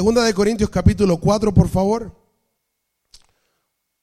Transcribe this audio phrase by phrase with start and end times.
[0.00, 2.16] Segunda de Corintios capítulo 4, por favor.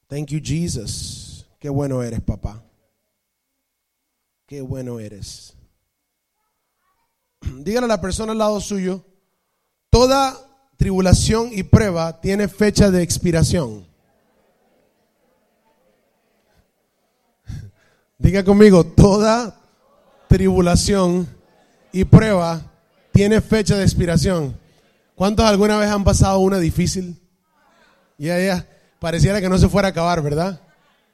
[0.05, 1.47] Thank you, Jesus.
[1.57, 2.63] Qué bueno eres, papá.
[4.45, 5.55] Qué bueno eres.
[7.41, 9.03] Dígale a la persona al lado suyo,
[9.89, 10.37] toda
[10.75, 13.87] tribulación y prueba tiene fecha de expiración.
[18.19, 19.59] Diga conmigo, toda
[20.27, 21.27] tribulación
[21.91, 22.71] y prueba
[23.11, 24.66] tiene fecha de expiración.
[25.17, 27.19] ¿Cuántos alguna vez han pasado una difícil?
[28.19, 28.67] Ya, ya,
[28.99, 30.61] pareciera que no se fuera a acabar, ¿verdad?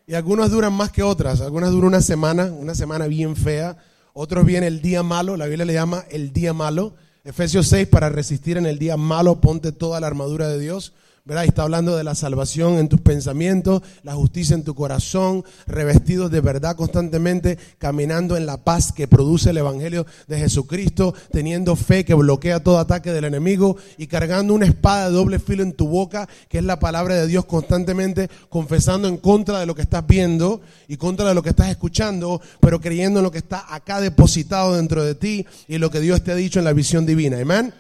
[0.05, 1.39] Y algunas duran más que otras.
[1.39, 3.77] Algunas duran una semana, una semana bien fea.
[4.11, 6.95] Otros viene el día malo, la Biblia le llama el día malo.
[7.23, 10.91] Efesios 6, para resistir en el día malo, ponte toda la armadura de Dios.
[11.25, 11.45] ¿Verdad?
[11.45, 16.41] Está hablando de la salvación en tus pensamientos, la justicia en tu corazón, revestidos de
[16.41, 22.13] verdad constantemente, caminando en la paz que produce el Evangelio de Jesucristo, teniendo fe que
[22.13, 26.27] bloquea todo ataque del enemigo y cargando una espada de doble filo en tu boca,
[26.49, 30.59] que es la palabra de Dios constantemente, confesando en contra de lo que estás viendo
[30.89, 34.75] y contra de lo que estás escuchando, pero creyendo en lo que está acá depositado
[34.75, 37.39] dentro de ti y lo que Dios te ha dicho en la visión divina.
[37.39, 37.73] Amén.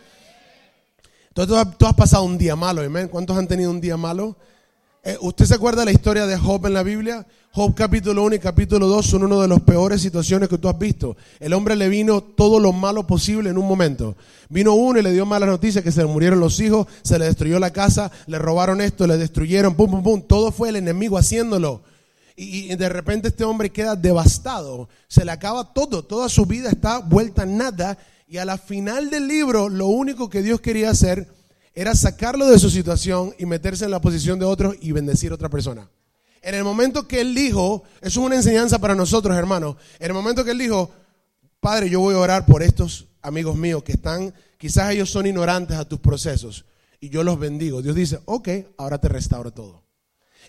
[1.35, 3.07] Entonces tú has pasado un día malo, amén.
[3.07, 4.37] ¿Cuántos han tenido un día malo?
[5.03, 7.25] Eh, ¿Usted se acuerda de la historia de Job en la Biblia?
[7.51, 10.77] Job capítulo 1 y capítulo 2 son una de las peores situaciones que tú has
[10.77, 11.17] visto.
[11.39, 14.15] El hombre le vino todo lo malo posible en un momento.
[14.49, 17.25] Vino uno y le dio malas noticias que se le murieron los hijos, se le
[17.25, 20.21] destruyó la casa, le robaron esto, le destruyeron, pum, pum, pum.
[20.21, 21.81] Todo fue el enemigo haciéndolo.
[22.35, 24.87] Y, de repente este hombre queda devastado.
[25.07, 27.97] Se le acaba todo, toda su vida está vuelta a nada
[28.33, 31.31] y a la final del libro, lo único que Dios quería hacer
[31.75, 35.35] era sacarlo de su situación y meterse en la posición de otro y bendecir a
[35.35, 35.87] otra persona.
[36.41, 39.75] En el momento que él dijo, eso es una enseñanza para nosotros, hermanos.
[39.99, 40.89] En el momento que él dijo,
[41.59, 45.77] Padre, yo voy a orar por estos amigos míos que están, quizás ellos son ignorantes
[45.77, 46.65] a tus procesos,
[46.99, 47.83] y yo los bendigo.
[47.83, 49.82] Dios dice, ok, ahora te restauro todo.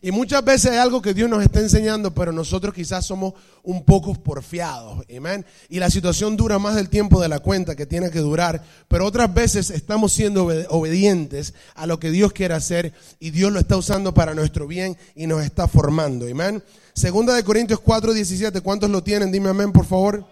[0.03, 3.84] Y muchas veces hay algo que Dios nos está enseñando, pero nosotros quizás somos un
[3.84, 5.05] poco porfiados.
[5.16, 5.44] Amén.
[5.69, 9.06] Y la situación dura más del tiempo de la cuenta que tiene que durar, pero
[9.06, 13.77] otras veces estamos siendo obedientes a lo que Dios quiere hacer y Dios lo está
[13.77, 16.27] usando para nuestro bien y nos está formando.
[16.27, 16.62] Amén.
[16.93, 18.60] Segunda de Corintios 4, 17.
[18.60, 19.33] ¿Cuántos lo tienen?
[19.33, 20.25] Dime amén, por favor.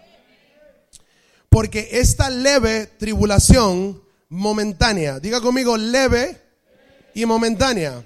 [1.48, 6.40] Porque esta leve tribulación momentánea, diga conmigo leve
[7.14, 8.02] y momentánea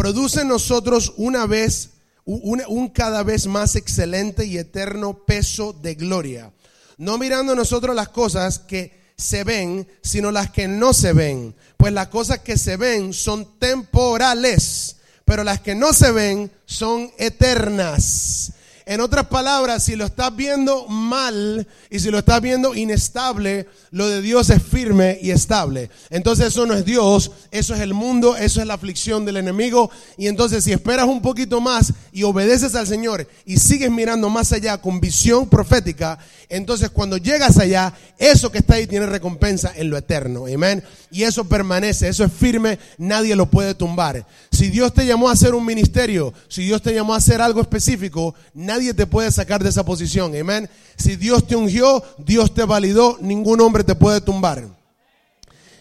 [0.00, 1.90] produce en nosotros una vez,
[2.24, 6.54] un, cada vez más excelente y eterno peso de gloria.
[6.96, 11.54] No mirando nosotros las cosas que se ven, sino las que no se ven.
[11.76, 14.96] Pues las cosas que se ven son temporales,
[15.26, 18.54] pero las que no se ven son eternas.
[18.86, 24.08] En otras palabras, si lo estás viendo mal y si lo estás viendo inestable, lo
[24.08, 25.90] de Dios es firme y estable.
[26.10, 29.90] Entonces eso no es Dios, eso es el mundo, eso es la aflicción del enemigo.
[30.16, 34.52] Y entonces si esperas un poquito más y obedeces al Señor y sigues mirando más
[34.52, 39.90] allá con visión profética, entonces cuando llegas allá, eso que está ahí tiene recompensa en
[39.90, 40.46] lo eterno.
[40.46, 40.82] Amén.
[41.10, 44.26] Y eso permanece, eso es firme, nadie lo puede tumbar.
[44.60, 47.62] Si Dios te llamó a hacer un ministerio, si Dios te llamó a hacer algo
[47.62, 50.36] específico, nadie te puede sacar de esa posición.
[50.38, 50.68] Amén.
[50.98, 54.68] Si Dios te ungió, Dios te validó, ningún hombre te puede tumbar.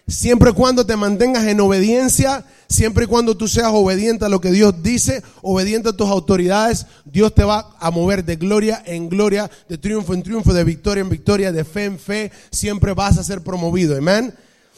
[0.07, 4.40] Siempre y cuando te mantengas en obediencia, siempre y cuando tú seas obediente a lo
[4.40, 9.09] que Dios dice, obediente a tus autoridades, Dios te va a mover de gloria en
[9.09, 13.17] gloria, de triunfo en triunfo, de victoria en victoria, de fe en fe, siempre vas
[13.17, 13.97] a ser promovido.
[13.97, 14.34] Amén.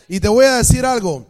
[0.07, 1.27] Y te voy a decir algo,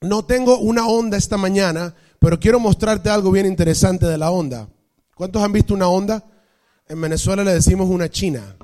[0.00, 4.68] no tengo una onda esta mañana, pero quiero mostrarte algo bien interesante de la onda.
[5.14, 6.24] ¿Cuántos han visto una onda?
[6.88, 8.56] En Venezuela le decimos una china.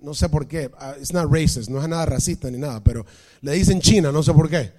[0.00, 0.70] No sé por qué.
[0.78, 3.04] Ah, it's not racist, no es nada racista ni nada, pero
[3.40, 4.72] le dicen china, no sé por qué.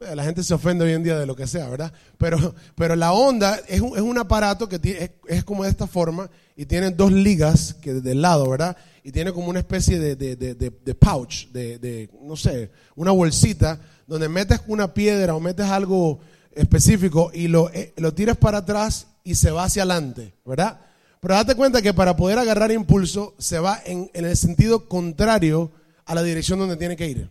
[0.00, 1.92] Eh, la gente se ofende hoy en día de lo que sea, ¿verdad?
[2.16, 6.30] Pero, pero la onda es un, es un aparato que es, como de esta forma
[6.56, 8.76] y tiene dos ligas que del lado, ¿verdad?
[9.04, 13.78] Y tiene como una especie de, de, de, de pouch, de, no sé, una bolsita
[14.06, 16.20] donde metes una piedra o metes algo
[16.52, 20.80] específico y lo, eh, lo tiras para atrás y se va hacia adelante, ¿verdad?
[21.20, 25.70] Pero date cuenta que para poder agarrar impulso se va en, en el sentido contrario
[26.06, 27.30] a la dirección donde tiene que ir.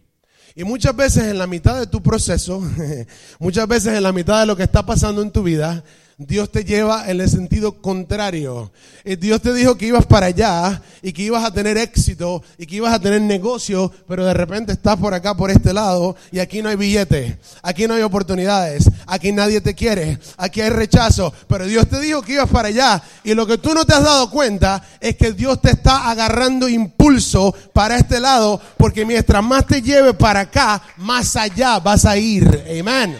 [0.55, 2.61] Y muchas veces en la mitad de tu proceso,
[3.39, 5.83] muchas veces en la mitad de lo que está pasando en tu vida,
[6.21, 8.73] Dios te lleva en el sentido contrario.
[9.05, 12.65] Eh, Dios te dijo que ibas para allá y que ibas a tener éxito y
[12.65, 16.39] que ibas a tener negocio, pero de repente estás por acá, por este lado, y
[16.39, 21.33] aquí no hay billete, aquí no hay oportunidades, aquí nadie te quiere, aquí hay rechazo,
[21.47, 24.03] pero Dios te dijo que ibas para allá y lo que tú no te has
[24.03, 29.65] dado cuenta es que Dios te está agarrando impulso para este lado, porque mientras más
[29.65, 32.61] te lleve para acá, más allá vas a ir.
[32.77, 33.17] Amén.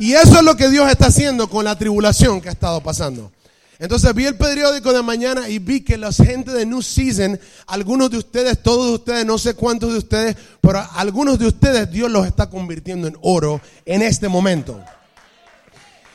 [0.00, 3.30] Y eso es lo que Dios está haciendo con la tribulación que ha estado pasando.
[3.78, 8.10] Entonces vi el periódico de mañana y vi que la gente de New Season, algunos
[8.10, 12.10] de ustedes, todos de ustedes, no sé cuántos de ustedes, pero algunos de ustedes Dios
[12.10, 14.82] los está convirtiendo en oro en este momento.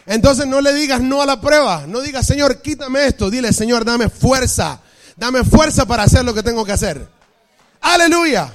[0.08, 3.86] Entonces no le digas no a la prueba, no digas Señor, quítame esto, dile Señor,
[3.86, 4.82] dame fuerza,
[5.16, 7.08] dame fuerza para hacer lo que tengo que hacer.
[7.82, 8.52] Aleluya.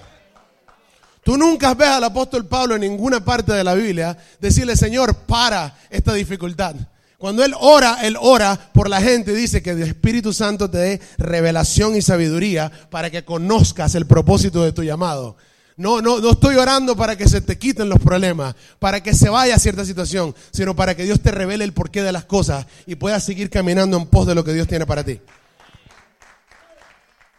[1.31, 5.77] Tú nunca ves al apóstol Pablo en ninguna parte de la Biblia decirle, Señor, para
[5.89, 6.75] esta dificultad.
[7.19, 11.01] Cuando Él ora, Él ora por la gente, dice que el Espíritu Santo te dé
[11.19, 15.37] revelación y sabiduría para que conozcas el propósito de tu llamado.
[15.77, 19.29] No, no, no estoy orando para que se te quiten los problemas, para que se
[19.29, 22.97] vaya cierta situación, sino para que Dios te revele el porqué de las cosas y
[22.97, 25.21] puedas seguir caminando en pos de lo que Dios tiene para ti.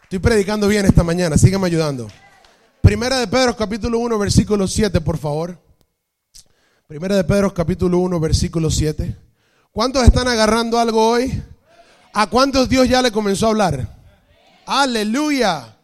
[0.04, 2.08] Estoy predicando bien esta mañana, sígueme ayudando.
[2.82, 5.56] Primera de Pedro capítulo 1 versículo 7, por favor.
[6.88, 9.16] Primera de Pedro capítulo 1 versículo 7.
[9.70, 11.32] ¿Cuántos están agarrando algo hoy?
[12.12, 13.88] ¿A cuántos Dios ya le comenzó a hablar?
[14.66, 15.78] Aleluya.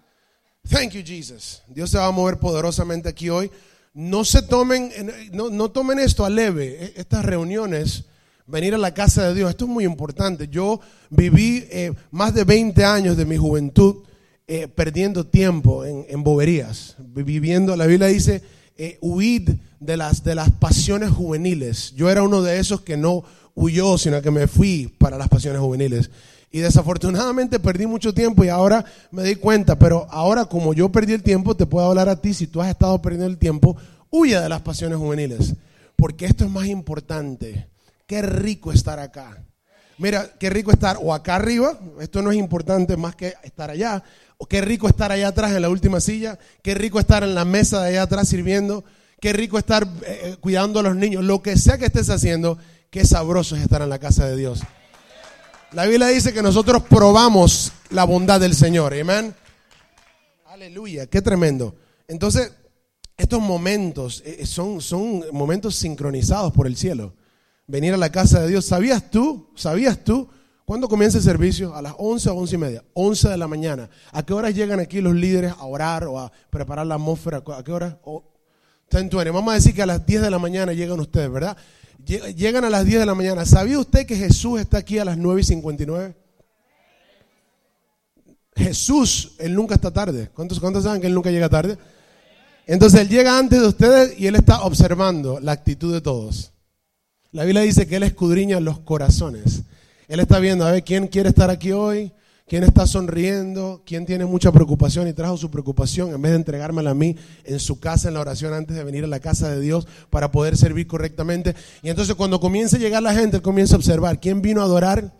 [0.68, 1.62] Thank you, Jesus.
[1.68, 3.48] Dios se va a mover poderosamente aquí hoy.
[3.94, 4.90] No se tomen,
[5.30, 6.84] no, no tomen esto a leve.
[6.84, 8.06] E, estas reuniones,
[8.44, 10.48] venir a la casa de Dios, esto es muy importante.
[10.48, 10.80] Yo
[11.10, 14.02] viví eh, más de 20 años de mi juventud
[14.50, 18.40] eh, perdiendo tiempo en, boberías, viviendo, la Biblia dice,
[18.78, 21.92] eh, huid de las, de las pasiones juveniles.
[21.94, 23.24] Yo era uno de esos que no
[23.54, 26.10] huyó, sino que me fui para las pasiones juveniles.
[26.50, 31.12] Y desafortunadamente perdí mucho tiempo y ahora me di cuenta, pero ahora como yo perdí
[31.12, 33.76] el tiempo, te puedo hablar a ti, si tú has estado perdiendo el tiempo,
[34.08, 35.56] huye de las pasiones juveniles,
[35.94, 37.68] porque esto es más importante.
[38.06, 39.44] Qué rico estar acá.
[39.98, 44.04] Mira, qué rico estar o acá arriba, esto no es importante más que estar allá,
[44.46, 47.82] qué rico estar allá atrás en la última silla, qué rico estar en la mesa
[47.82, 48.84] de allá atrás sirviendo,
[49.20, 52.58] qué rico estar eh, eh, cuidando a los niños, lo que sea que estés haciendo,
[52.90, 54.60] qué sabroso es estar en la casa de Dios.
[55.72, 59.34] La Biblia dice que nosotros probamos la bondad del Señor, amén.
[60.46, 61.74] Aleluya, qué tremendo.
[62.06, 62.52] Entonces,
[63.16, 67.14] estos momentos eh, son, son momentos sincronizados por el cielo.
[67.66, 68.64] Venir a la casa de Dios.
[68.64, 69.50] ¿Sabías tú?
[69.56, 70.30] ¿Sabías tú
[70.68, 71.74] ¿Cuándo comienza el servicio?
[71.74, 72.84] A las 11 o 11 y media.
[72.92, 73.88] 11 de la mañana.
[74.12, 77.42] ¿A qué horas llegan aquí los líderes a orar o a preparar la atmósfera?
[77.56, 77.98] ¿A qué hora?
[78.04, 78.22] Oh,
[78.92, 81.56] Vamos a decir que a las 10 de la mañana llegan ustedes, ¿verdad?
[82.04, 83.46] Llegan a las 10 de la mañana.
[83.46, 86.14] ¿Sabía usted que Jesús está aquí a las 9 y 59?
[88.54, 90.28] Jesús, Él nunca está tarde.
[90.34, 91.78] ¿Cuántos, ¿Cuántos saben que Él nunca llega tarde?
[92.66, 96.52] Entonces Él llega antes de ustedes y Él está observando la actitud de todos.
[97.32, 99.62] La Biblia dice que Él escudriña los corazones.
[100.08, 102.12] Él está viendo, a ver, ¿quién quiere estar aquí hoy?
[102.46, 103.82] ¿Quién está sonriendo?
[103.84, 107.14] ¿Quién tiene mucha preocupación y trajo su preocupación en vez de entregármela a mí
[107.44, 110.32] en su casa en la oración antes de venir a la casa de Dios para
[110.32, 111.54] poder servir correctamente?
[111.82, 114.64] Y entonces cuando comienza a llegar la gente, él comienza a observar quién vino a
[114.64, 115.12] adorar,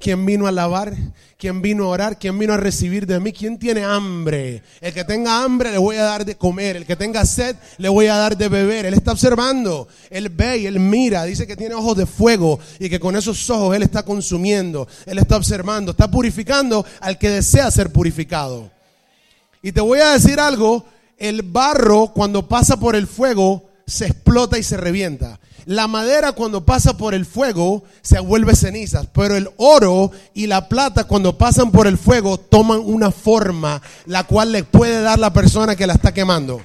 [0.00, 0.94] ¿Quién vino a alabar?
[1.36, 2.18] ¿Quién vino a orar?
[2.18, 3.32] ¿Quién vino a recibir de mí?
[3.32, 4.62] ¿Quién tiene hambre?
[4.80, 6.76] El que tenga hambre le voy a dar de comer.
[6.76, 8.86] El que tenga sed le voy a dar de beber.
[8.86, 9.88] Él está observando.
[10.08, 11.24] Él ve y él mira.
[11.24, 14.88] Dice que tiene ojos de fuego y que con esos ojos él está consumiendo.
[15.04, 15.90] Él está observando.
[15.90, 18.70] Está purificando al que desea ser purificado.
[19.62, 20.86] Y te voy a decir algo.
[21.18, 25.38] El barro cuando pasa por el fuego se explota y se revienta.
[25.70, 30.68] La madera cuando pasa por el fuego se vuelve cenizas, pero el oro y la
[30.68, 35.32] plata cuando pasan por el fuego toman una forma la cual le puede dar la
[35.32, 36.60] persona que la está quemando.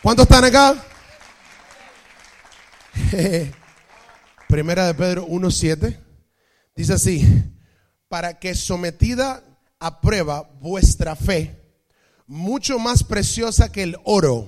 [0.00, 0.76] ¿Cuántos están acá?
[4.48, 5.98] Primera de Pedro 1.7
[6.76, 7.26] dice así,
[8.06, 9.42] para que sometida
[9.80, 11.80] a prueba vuestra fe,
[12.28, 14.46] mucho más preciosa que el oro,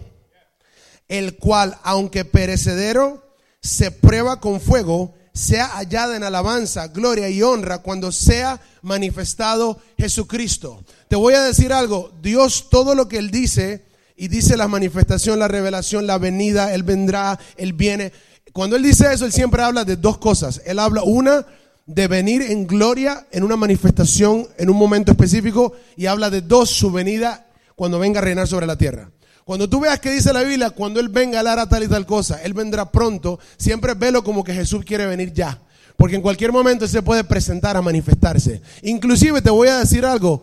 [1.09, 3.23] el cual, aunque perecedero,
[3.61, 10.85] se prueba con fuego, sea hallada en alabanza, gloria y honra cuando sea manifestado Jesucristo.
[11.09, 13.85] Te voy a decir algo, Dios todo lo que Él dice,
[14.17, 18.13] y dice la manifestación, la revelación, la venida, Él vendrá, Él viene.
[18.53, 20.63] Cuando Él dice eso, Él siempre habla de dos cosas.
[20.65, 21.47] Él habla una
[21.85, 26.71] de venir en gloria en una manifestación en un momento específico y habla de dos,
[26.71, 27.47] su venida
[27.77, 29.11] cuando venga a reinar sobre la tierra.
[29.47, 32.05] Cuando tú veas que dice la Biblia, cuando Él venga, Él hará tal y tal
[32.05, 35.63] cosa, Él vendrá pronto, siempre velo como que Jesús quiere venir ya.
[35.97, 38.61] Porque en cualquier momento se puede presentar a manifestarse.
[38.83, 40.43] Inclusive te voy a decir algo,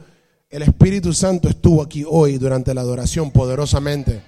[0.50, 4.22] el Espíritu Santo estuvo aquí hoy durante la adoración poderosamente.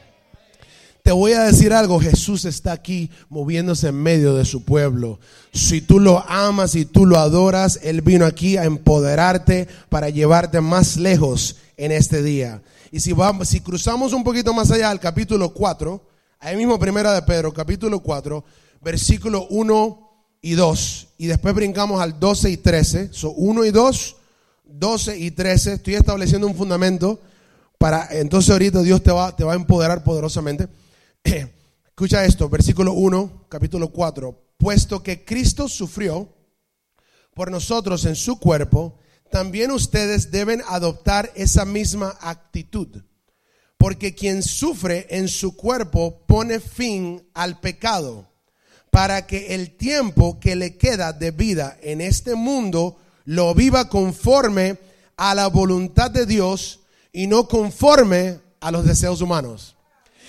[1.04, 5.20] Te voy a decir algo, Jesús está aquí moviéndose en medio de su pueblo.
[5.54, 10.60] Si tú lo amas y tú lo adoras, Él vino aquí a empoderarte para llevarte
[10.60, 12.62] más lejos en este día.
[12.92, 16.02] Y si, vamos, si cruzamos un poquito más allá al capítulo 4,
[16.40, 18.44] ahí mismo primera de Pedro, capítulo 4,
[18.82, 24.16] versículo 1 y 2, y después brincamos al 12 y 13, son 1 y 2,
[24.66, 27.20] 12 y 13, estoy estableciendo un fundamento
[27.78, 30.68] para, entonces ahorita Dios te va, te va a empoderar poderosamente.
[31.86, 34.38] Escucha esto, versículo 1, capítulo 4.
[34.58, 36.30] Puesto que Cristo sufrió
[37.34, 38.98] por nosotros en su cuerpo,
[39.30, 43.04] también ustedes deben adoptar esa misma actitud.
[43.78, 48.32] Porque quien sufre en su cuerpo pone fin al pecado,
[48.90, 54.78] para que el tiempo que le queda de vida en este mundo lo viva conforme
[55.18, 59.75] a la voluntad de Dios y no conforme a los deseos humanos.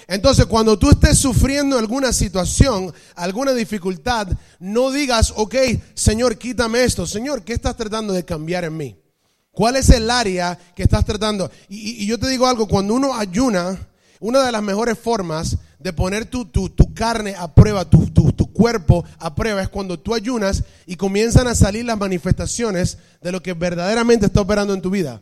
[0.09, 4.29] Entonces, cuando tú estés sufriendo alguna situación, alguna dificultad,
[4.61, 5.55] no digas, ok,
[5.95, 7.07] Señor, quítame esto.
[7.07, 8.97] Señor, ¿qué estás tratando de cambiar en mí?
[9.51, 11.51] ¿Cuál es el área que estás tratando?
[11.69, 13.77] Y, yo te digo algo, cuando uno ayuna,
[14.21, 16.49] una de las mejores formas de poner tu,
[16.95, 21.55] carne a prueba, tu, tu, cuerpo a prueba, es cuando tú ayunas y comienzan a
[21.55, 25.21] salir las manifestaciones de lo que verdaderamente está operando en tu vida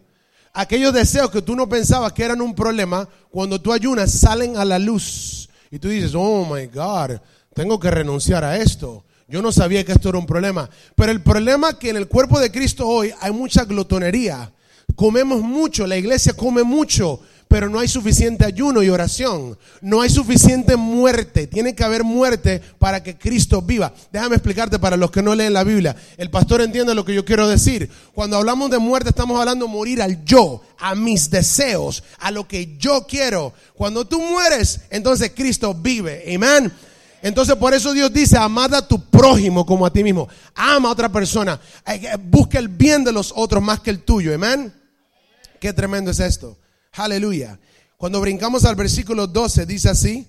[0.55, 4.65] aquellos deseos que tú no pensabas que eran un problema, cuando tú ayunas salen a
[4.65, 5.51] la luz.
[5.71, 7.21] Y tú dices, oh my God,
[7.53, 9.05] tengo que renunciar a esto.
[9.27, 10.71] Yo no sabía que esto era un problema.
[10.95, 14.53] Pero el problema es que en el cuerpo de Cristo hoy hay mucha glotonería.
[14.95, 17.21] Comemos mucho, la iglesia come mucho,
[17.55, 19.57] pero no hay suficiente ayuno y oración.
[19.81, 21.47] No hay suficiente muerte.
[21.47, 23.95] Tiene que haber muerte para que Cristo viva.
[24.11, 25.95] Déjame explicarte para los que no leen la Biblia.
[26.17, 27.89] El pastor entiende lo que yo quiero decir.
[28.13, 32.49] Cuando hablamos de muerte estamos hablando de morir al yo, a mis deseos, a lo
[32.49, 33.53] que yo quiero.
[33.75, 36.25] Cuando tú mueres, entonces Cristo vive.
[36.35, 36.73] Amén.
[37.23, 40.27] Entonces por eso Dios dice, amad a tu prójimo como a ti mismo.
[40.57, 41.61] Ama a otra persona.
[42.21, 44.35] Busca el bien de los otros más que el tuyo.
[44.35, 44.75] Amén.
[45.61, 46.59] Qué tremendo es esto.
[46.97, 47.59] Aleluya.
[47.97, 50.29] Cuando brincamos al versículo 12, dice así,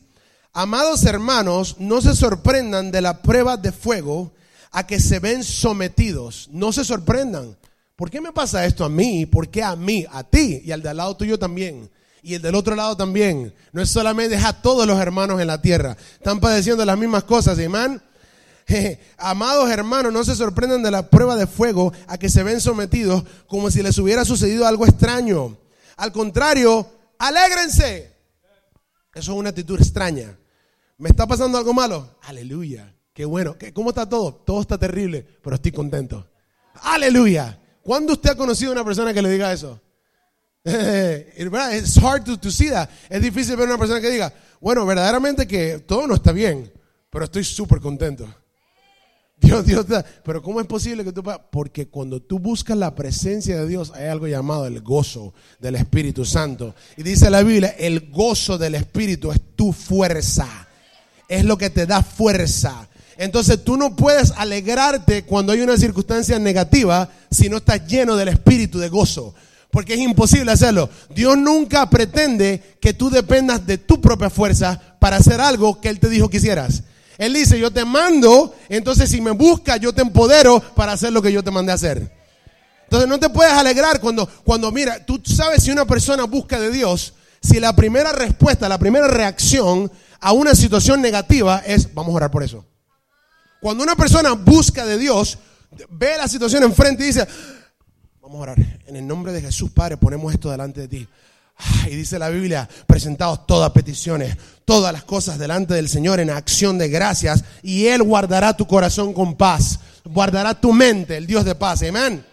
[0.52, 4.34] amados hermanos, no se sorprendan de la prueba de fuego
[4.72, 6.50] a que se ven sometidos.
[6.52, 7.56] No se sorprendan.
[7.96, 9.26] ¿Por qué me pasa esto a mí?
[9.26, 10.06] ¿Por qué a mí?
[10.12, 11.90] A ti y al de al lado tuyo también.
[12.24, 13.54] Y el del otro lado también.
[13.72, 15.96] No es solamente a todos los hermanos en la tierra.
[16.14, 18.02] Están padeciendo las mismas cosas, amén.
[19.18, 23.24] Amados hermanos, no se sorprendan de la prueba de fuego a que se ven sometidos
[23.46, 25.56] como si les hubiera sucedido algo extraño
[25.98, 26.88] al contrario,
[27.18, 28.14] alégrense.
[29.14, 30.38] Eso es una actitud extraña.
[30.98, 32.18] ¿Me está pasando algo malo?
[32.24, 32.94] Aleluya.
[33.14, 33.56] Qué bueno.
[33.74, 34.34] ¿Cómo está todo?
[34.34, 36.28] Todo está terrible, pero estoy contento.
[36.82, 37.60] Aleluya.
[37.82, 39.80] ¿Cuándo usted ha conocido a una persona que le diga eso?
[40.66, 42.90] Es hard to, to see that.
[43.10, 46.72] Es difícil ver a una persona que diga, bueno, verdaderamente que todo no está bien,
[47.10, 48.28] pero estoy súper contento.
[49.38, 49.86] Dios, Dios,
[50.24, 54.08] pero ¿cómo es posible que tú Porque cuando tú buscas la presencia de Dios hay
[54.08, 56.74] algo llamado el gozo del Espíritu Santo.
[56.98, 60.48] Y dice la Biblia, el gozo del Espíritu es tu fuerza.
[61.28, 62.88] Es lo que te da fuerza.
[63.18, 68.30] Entonces tú no puedes alegrarte cuando hay una circunstancia negativa si no estás lleno del
[68.30, 69.36] Espíritu de gozo.
[69.70, 70.90] Porque es imposible hacerlo.
[71.14, 76.00] Dios nunca pretende que tú dependas de tu propia fuerza para hacer algo que Él
[76.00, 76.84] te dijo que hicieras.
[77.18, 81.22] Él dice, yo te mando, entonces si me buscas, yo te empodero para hacer lo
[81.22, 82.12] que yo te mandé a hacer.
[82.84, 86.72] Entonces no te puedes alegrar cuando, cuando mira, tú sabes si una persona busca de
[86.72, 92.18] Dios, si la primera respuesta, la primera reacción a una situación negativa es, vamos a
[92.18, 92.66] orar por eso.
[93.62, 95.38] Cuando una persona busca de Dios,
[95.90, 97.28] ve la situación enfrente y dice,
[98.22, 101.08] vamos a orar, en el nombre de Jesús Padre ponemos esto delante de ti.
[101.88, 106.78] Y dice la Biblia, presentados todas peticiones, todas las cosas delante del Señor en acción
[106.78, 111.56] de gracias, y Él guardará tu corazón con paz, guardará tu mente, el Dios de
[111.56, 111.84] paz.
[111.84, 112.26] Amén.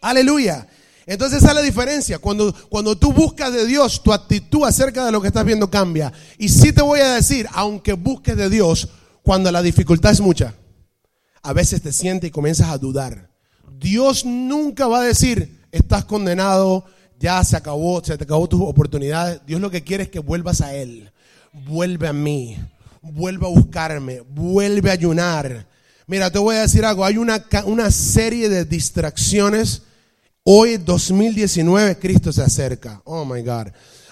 [0.00, 0.66] Aleluya.
[1.06, 2.18] Entonces esa es la diferencia.
[2.18, 6.12] Cuando, cuando tú buscas de Dios, tu actitud acerca de lo que estás viendo cambia.
[6.36, 8.88] Y sí te voy a decir, aunque busques de Dios,
[9.22, 10.54] cuando la dificultad es mucha,
[11.42, 13.30] a veces te sientes y comienzas a dudar.
[13.78, 16.84] Dios nunca va a decir, estás condenado,
[17.18, 19.40] ya se acabó, se te acabó tus oportunidades.
[19.46, 21.10] Dios lo que quiere es que vuelvas a Él.
[21.52, 22.58] Vuelve a mí.
[23.02, 24.20] Vuelve a buscarme.
[24.20, 25.66] Vuelve a ayunar.
[26.06, 27.04] Mira, te voy a decir algo.
[27.04, 29.82] Hay una, una serie de distracciones.
[30.44, 33.00] Hoy, 2019, Cristo se acerca.
[33.04, 33.68] Oh my God.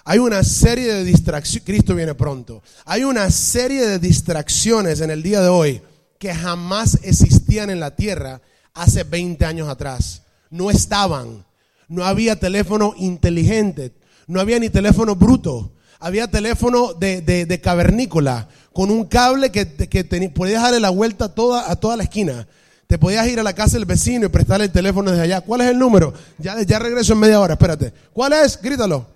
[0.06, 2.62] Hay una serie de distracciones, Cristo viene pronto.
[2.84, 5.80] Hay una serie de distracciones en el día de hoy
[6.18, 8.42] que jamás existían en la tierra
[8.74, 10.22] hace 20 años atrás.
[10.50, 11.46] No estaban.
[11.94, 13.92] No había teléfono inteligente.
[14.26, 15.70] No había ni teléfono bruto.
[16.00, 21.76] Había teléfono de, cavernícola con un cable que, que podías darle la vuelta toda, a
[21.76, 22.48] toda la esquina.
[22.88, 25.40] Te podías ir a la casa del vecino y prestarle el teléfono desde allá.
[25.40, 26.12] ¿Cuál es el número?
[26.38, 27.94] Ya, ya regreso en media hora, espérate.
[28.12, 28.60] ¿Cuál es?
[28.60, 29.06] Grítalo.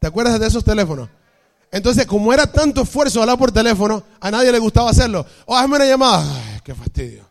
[0.00, 1.08] ¿Te acuerdas de esos teléfonos?
[1.70, 5.24] Entonces, como era tanto esfuerzo hablar por teléfono, a nadie le gustaba hacerlo.
[5.46, 6.24] Oh, hazme una llamada.
[6.52, 7.24] Ay, qué fastidio.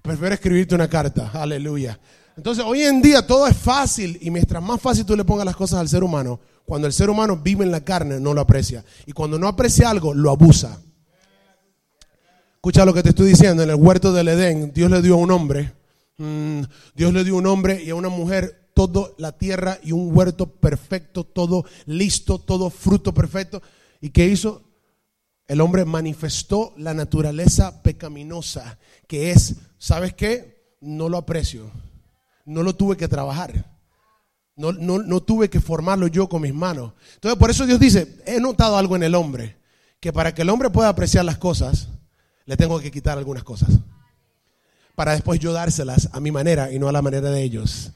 [0.00, 1.30] Prefiero escribirte una carta.
[1.34, 1.98] Aleluya.
[2.38, 5.56] Entonces, hoy en día todo es fácil y mientras más fácil tú le pongas las
[5.56, 8.84] cosas al ser humano, cuando el ser humano vive en la carne, no lo aprecia.
[9.06, 10.80] Y cuando no aprecia algo, lo abusa.
[12.54, 13.64] Escucha lo que te estoy diciendo.
[13.64, 15.72] En el huerto del Edén, Dios le dio a un hombre.
[16.18, 16.60] Mm,
[16.94, 20.16] Dios le dio a un hombre y a una mujer toda la tierra y un
[20.16, 23.60] huerto perfecto, todo listo, todo fruto perfecto.
[24.00, 24.62] ¿Y qué hizo?
[25.48, 28.78] El hombre manifestó la naturaleza pecaminosa,
[29.08, 30.76] que es, ¿sabes qué?
[30.80, 31.72] No lo aprecio,
[32.48, 33.66] no lo tuve que trabajar,
[34.56, 36.94] no, no, no tuve que formarlo yo con mis manos.
[37.14, 39.56] Entonces, por eso Dios dice, he notado algo en el hombre,
[40.00, 41.88] que para que el hombre pueda apreciar las cosas,
[42.46, 43.68] le tengo que quitar algunas cosas,
[44.94, 47.92] para después yo dárselas a mi manera y no a la manera de ellos.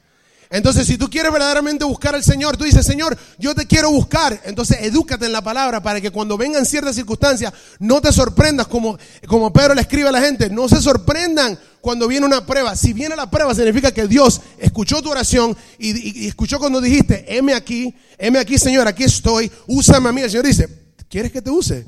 [0.50, 4.38] Entonces, si tú quieres verdaderamente buscar al Señor, tú dices, Señor, yo te quiero buscar.
[4.44, 8.98] Entonces, edúcate en la palabra para que cuando vengan ciertas circunstancias, no te sorprendas como,
[9.26, 10.50] como Pedro le escribe a la gente.
[10.50, 12.74] No se sorprendan cuando viene una prueba.
[12.76, 17.52] Si viene la prueba, significa que Dios escuchó tu oración y, escuchó cuando dijiste, heme
[17.52, 20.22] aquí, heme aquí, Señor, aquí estoy, úsame a mí.
[20.22, 20.68] El Señor dice,
[21.08, 21.86] ¿quieres que te use?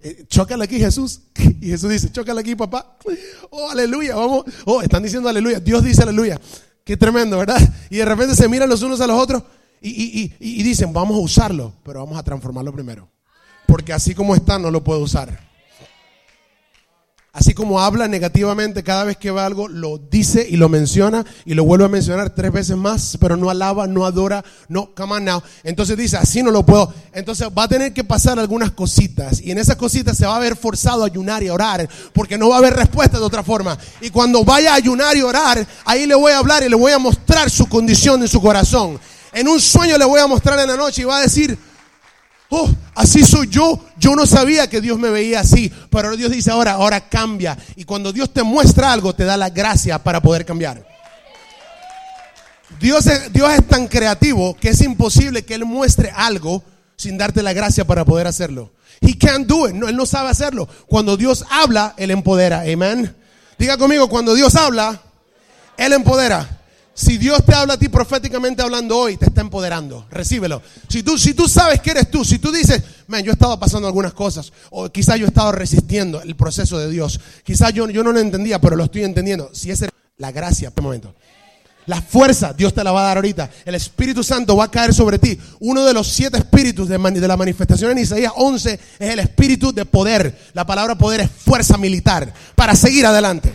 [0.00, 1.20] Eh, chócale aquí, Jesús.
[1.60, 2.96] Y Jesús dice, chócale aquí, papá.
[3.50, 4.44] Oh, aleluya, vamos.
[4.64, 5.60] Oh, están diciendo aleluya.
[5.60, 6.40] Dios dice aleluya.
[6.84, 7.60] Qué tremendo, ¿verdad?
[7.90, 9.42] Y de repente se miran los unos a los otros
[9.80, 13.08] y, dicen, vamos a usarlo, pero vamos a transformarlo primero.
[13.66, 15.51] Porque así como está, no lo puedo usar.
[17.34, 21.54] Así como habla negativamente cada vez que va algo, lo dice y lo menciona y
[21.54, 25.24] lo vuelve a mencionar tres veces más, pero no alaba, no adora, no, come on
[25.24, 25.42] now.
[25.64, 26.92] Entonces dice, así no lo puedo.
[27.14, 30.40] Entonces va a tener que pasar algunas cositas y en esas cositas se va a
[30.40, 33.42] ver forzado a ayunar y a orar porque no va a haber respuesta de otra
[33.42, 33.78] forma.
[34.02, 36.92] Y cuando vaya a ayunar y orar, ahí le voy a hablar y le voy
[36.92, 39.00] a mostrar su condición en su corazón.
[39.32, 41.58] En un sueño le voy a mostrar en la noche y va a decir,
[42.52, 43.80] oh, así soy yo.
[43.98, 47.56] Yo no sabía que Dios me veía así, pero Dios dice ahora, ahora cambia.
[47.76, 50.86] Y cuando Dios te muestra algo, te da la gracia para poder cambiar.
[52.78, 56.62] Dios es, Dios es tan creativo que es imposible que Él muestre algo
[56.96, 58.70] sin darte la gracia para poder hacerlo.
[59.00, 59.74] He can't do it.
[59.74, 60.68] No, él no sabe hacerlo.
[60.86, 62.60] Cuando Dios habla, Él empodera.
[62.60, 63.14] Amén.
[63.58, 65.00] Diga conmigo, cuando Dios habla,
[65.76, 66.61] Él empodera.
[66.94, 70.06] Si Dios te habla a ti proféticamente hablando hoy, te está empoderando.
[70.10, 70.62] Recíbelo.
[70.88, 73.58] Si tú, si tú sabes que eres tú, si tú dices, man, yo he estado
[73.58, 77.88] pasando algunas cosas, o quizás yo he estado resistiendo el proceso de Dios, quizás yo,
[77.88, 79.50] yo no lo entendía, pero lo estoy entendiendo.
[79.54, 79.84] Si es
[80.18, 81.14] la gracia, un momento.
[81.86, 83.50] La fuerza Dios te la va a dar ahorita.
[83.64, 85.38] El Espíritu Santo va a caer sobre ti.
[85.60, 89.72] Uno de los siete espíritus de, de, la manifestación en Isaías 11 es el espíritu
[89.72, 90.50] de poder.
[90.52, 93.52] La palabra poder es fuerza militar para seguir adelante.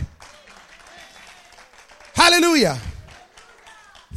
[2.15, 2.77] Aleluya.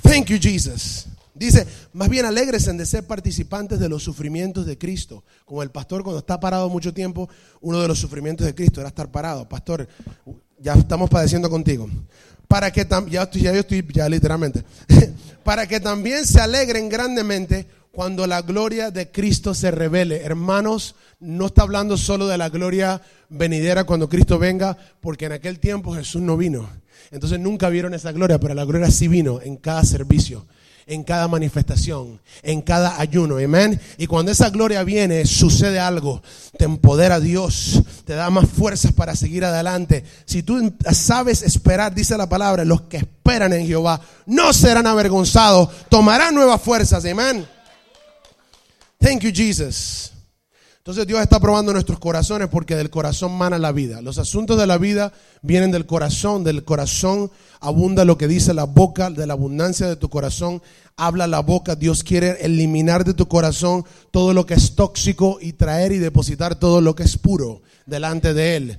[0.02, 1.06] Thank you, Jesus.
[1.34, 5.24] Dice, más bien alegres de ser participantes de los sufrimientos de Cristo.
[5.46, 7.30] Como el pastor cuando está parado mucho tiempo,
[7.62, 9.48] uno de los sufrimientos de Cristo era estar parado.
[9.48, 9.88] Pastor,
[10.58, 11.88] ya estamos padeciendo contigo.
[12.46, 14.64] Para que ya, ya yo estoy, ya literalmente,
[15.44, 20.22] para que también se alegren grandemente cuando la gloria de Cristo se revele.
[20.22, 25.58] Hermanos, no está hablando solo de la gloria venidera cuando Cristo venga, porque en aquel
[25.58, 26.68] tiempo Jesús no vino.
[27.10, 30.46] Entonces nunca vieron esa gloria, pero la gloria sí vino en cada servicio,
[30.86, 33.36] en cada manifestación, en cada ayuno.
[33.36, 33.80] Amén.
[33.98, 36.22] Y cuando esa gloria viene, sucede algo.
[36.56, 40.04] Te empodera Dios, te da más fuerzas para seguir adelante.
[40.24, 45.68] Si tú sabes esperar, dice la palabra, los que esperan en Jehová no serán avergonzados,
[45.88, 47.04] tomarán nuevas fuerzas.
[47.04, 47.46] Amén.
[49.00, 50.09] Thank you, Jesus.
[50.90, 54.02] Entonces Dios está probando nuestros corazones porque del corazón mana la vida.
[54.02, 58.64] Los asuntos de la vida vienen del corazón, del corazón abunda lo que dice la
[58.64, 60.60] boca, de la abundancia de tu corazón
[60.96, 61.76] habla la boca.
[61.76, 66.56] Dios quiere eliminar de tu corazón todo lo que es tóxico y traer y depositar
[66.56, 68.78] todo lo que es puro delante de Él.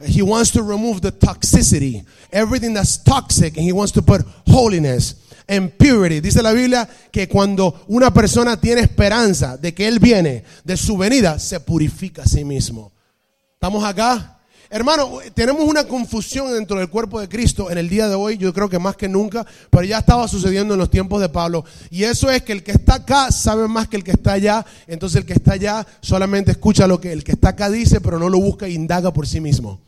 [0.00, 5.14] He wants to remove the toxicity, everything that's toxic, and He wants to put holiness
[5.52, 6.20] en purity.
[6.20, 10.96] Dice la Biblia que cuando una persona tiene esperanza de que Él viene, de su
[10.96, 12.90] venida, se purifica a sí mismo.
[13.54, 14.38] ¿Estamos acá?
[14.70, 18.54] Hermano, tenemos una confusión dentro del cuerpo de Cristo en el día de hoy, yo
[18.54, 21.66] creo que más que nunca, pero ya estaba sucediendo en los tiempos de Pablo.
[21.90, 24.64] Y eso es que el que está acá sabe más que el que está allá,
[24.86, 28.18] entonces el que está allá solamente escucha lo que el que está acá dice, pero
[28.18, 29.78] no lo busca e indaga por sí mismo.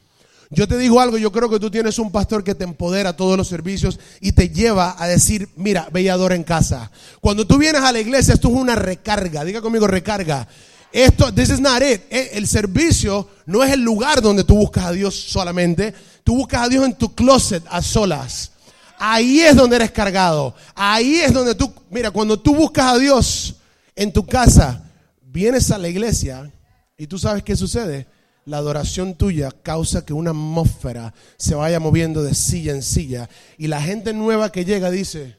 [0.55, 3.37] Yo te digo algo, yo creo que tú tienes un pastor que te empodera todos
[3.37, 6.91] los servicios y te lleva a decir, mira, ve en casa.
[7.21, 10.47] Cuando tú vienes a la iglesia, esto es una recarga, diga conmigo recarga.
[10.93, 12.03] Esto, this is it.
[12.09, 15.93] Eh, el servicio no es el lugar donde tú buscas a Dios solamente.
[16.23, 18.53] Tú buscas a Dios en tu closet a solas.
[18.97, 20.55] Ahí es donde eres cargado.
[20.73, 23.57] Ahí es donde tú, mira, cuando tú buscas a Dios
[23.97, 24.85] en tu casa,
[25.21, 26.53] vienes a la iglesia
[26.97, 28.07] y tú sabes qué sucede.
[28.47, 33.29] La adoración tuya causa que una atmósfera se vaya moviendo de silla en silla.
[33.57, 35.39] Y la gente nueva que llega dice,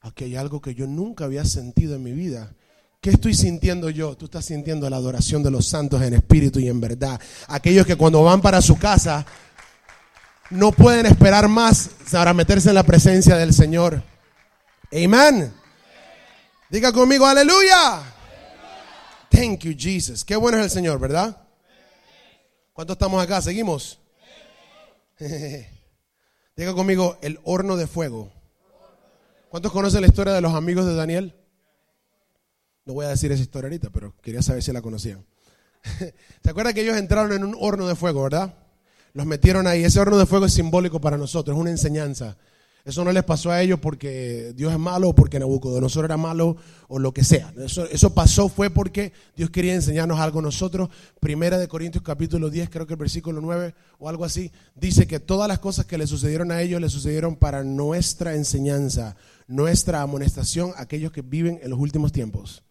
[0.00, 2.54] aquí hay algo que yo nunca había sentido en mi vida.
[3.00, 4.16] ¿Qué estoy sintiendo yo?
[4.16, 7.20] Tú estás sintiendo la adoración de los santos en espíritu y en verdad.
[7.48, 9.26] Aquellos que cuando van para su casa
[10.50, 14.02] no pueden esperar más para meterse en la presencia del Señor.
[14.92, 15.52] Amén.
[16.70, 18.02] Diga conmigo, aleluya.
[19.30, 20.24] Thank you, Jesus.
[20.24, 21.45] Qué bueno es el Señor, ¿verdad?
[22.76, 23.40] ¿Cuántos estamos acá?
[23.40, 23.98] ¿Seguimos?
[25.18, 28.30] Diga conmigo, el horno de fuego.
[29.48, 31.34] ¿Cuántos conocen la historia de los amigos de Daniel?
[32.84, 35.24] No voy a decir esa historia ahorita, pero quería saber si la conocían.
[36.44, 38.52] ¿Se acuerdan que ellos entraron en un horno de fuego, verdad?
[39.14, 39.82] Los metieron ahí.
[39.82, 42.36] Ese horno de fuego es simbólico para nosotros, es una enseñanza.
[42.86, 46.56] Eso no les pasó a ellos porque Dios es malo o porque Nabucodonosor era malo
[46.86, 47.52] o lo que sea.
[47.90, 50.88] Eso, pasó fue porque Dios quería enseñarnos algo a nosotros.
[51.18, 55.18] Primera de Corintios capítulo 10, creo que el versículo 9 o algo así, dice que
[55.18, 59.16] todas las cosas que le sucedieron a ellos le sucedieron para nuestra enseñanza,
[59.48, 62.65] nuestra amonestación a aquellos que viven en los últimos tiempos.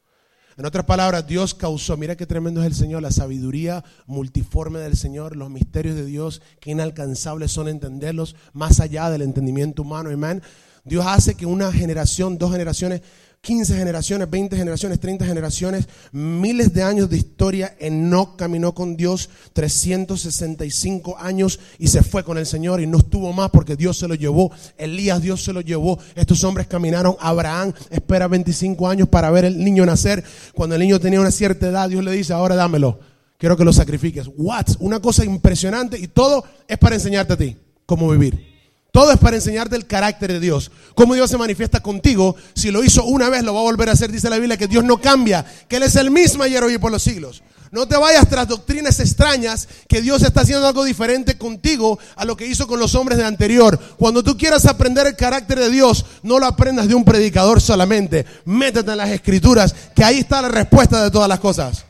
[0.57, 4.95] En otras palabras, Dios causó, mira qué tremendo es el Señor, la sabiduría multiforme del
[4.95, 10.09] Señor, los misterios de Dios, que inalcanzables son entenderlos más allá del entendimiento humano.
[10.09, 10.41] Amén.
[10.85, 13.01] Dios hace que una generación, dos generaciones
[13.45, 17.75] 15 generaciones, 20 generaciones, 30 generaciones, miles de años de historia.
[17.79, 23.31] Enoch caminó con Dios 365 años y se fue con el Señor y no estuvo
[23.33, 24.51] más porque Dios se lo llevó.
[24.79, 25.99] Elías, Dios se lo llevó.
[26.15, 27.15] Estos hombres caminaron.
[27.19, 30.23] Abraham espera 25 años para ver el niño nacer.
[30.55, 32.99] Cuando el niño tenía una cierta edad, Dios le dice, ahora dámelo.
[33.37, 34.27] Quiero que lo sacrifiques.
[34.35, 34.69] What?
[34.79, 37.55] Una cosa impresionante y todo es para enseñarte a ti
[37.85, 38.54] cómo vivir.
[38.95, 40.71] Todo es para enseñarte el carácter de Dios.
[40.93, 42.37] Cómo Dios se manifiesta contigo.
[42.53, 44.09] Si lo hizo una vez, lo va a volver a hacer.
[44.09, 46.77] Dice la Biblia que Dios no cambia, que Él es el mismo ayer, hoy y
[46.77, 47.43] por los siglos.
[47.71, 52.37] No te vayas tras doctrinas extrañas que Dios está haciendo algo diferente contigo a lo
[52.37, 53.77] que hizo con los hombres de anterior.
[53.97, 58.25] Cuando tú quieras aprender el carácter de Dios, no lo aprendas de un predicador solamente.
[58.45, 61.84] Métete en las escrituras, que ahí está la respuesta de todas las cosas.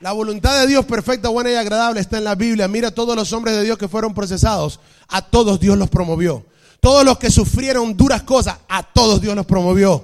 [0.00, 2.66] La voluntad de Dios perfecta, buena y agradable está en la Biblia.
[2.68, 4.80] Mira todos los hombres de Dios que fueron procesados.
[5.08, 6.46] A todos Dios los promovió.
[6.80, 10.02] Todos los que sufrieron duras cosas, a todos Dios los promovió.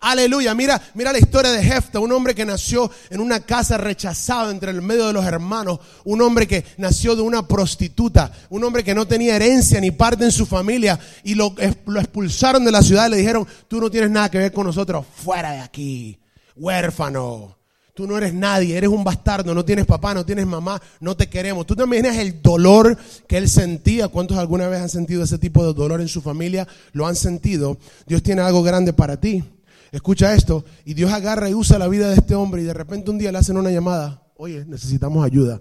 [0.00, 0.54] Aleluya.
[0.54, 4.72] Mira, mira la historia de Jefta, un hombre que nació en una casa rechazada entre
[4.72, 8.94] el medio de los hermanos, un hombre que nació de una prostituta, un hombre que
[8.94, 11.54] no tenía herencia ni parte en su familia y lo,
[11.86, 14.66] lo expulsaron de la ciudad y le dijeron, tú no tienes nada que ver con
[14.66, 16.18] nosotros, fuera de aquí,
[16.56, 17.59] huérfano.
[18.00, 21.28] Tú no eres nadie, eres un bastardo, no tienes papá, no tienes mamá, no te
[21.28, 21.66] queremos.
[21.66, 24.08] Tú también eres el dolor que él sentía.
[24.08, 26.66] ¿Cuántos alguna vez han sentido ese tipo de dolor en su familia?
[26.92, 27.76] Lo han sentido.
[28.06, 29.44] Dios tiene algo grande para ti.
[29.92, 30.64] Escucha esto.
[30.86, 33.32] Y Dios agarra y usa la vida de este hombre y de repente un día
[33.32, 34.22] le hacen una llamada.
[34.38, 35.60] Oye, necesitamos ayuda.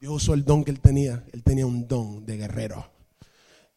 [0.00, 1.22] Dios usó el don que él tenía.
[1.34, 2.91] Él tenía un don de guerrero.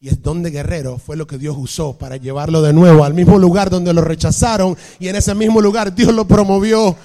[0.06, 3.16] Y el don de guerrero fue lo que Dios usó para llevarlo de nuevo al
[3.16, 6.96] mismo lugar donde lo rechazaron y en ese mismo lugar Dios lo promovió.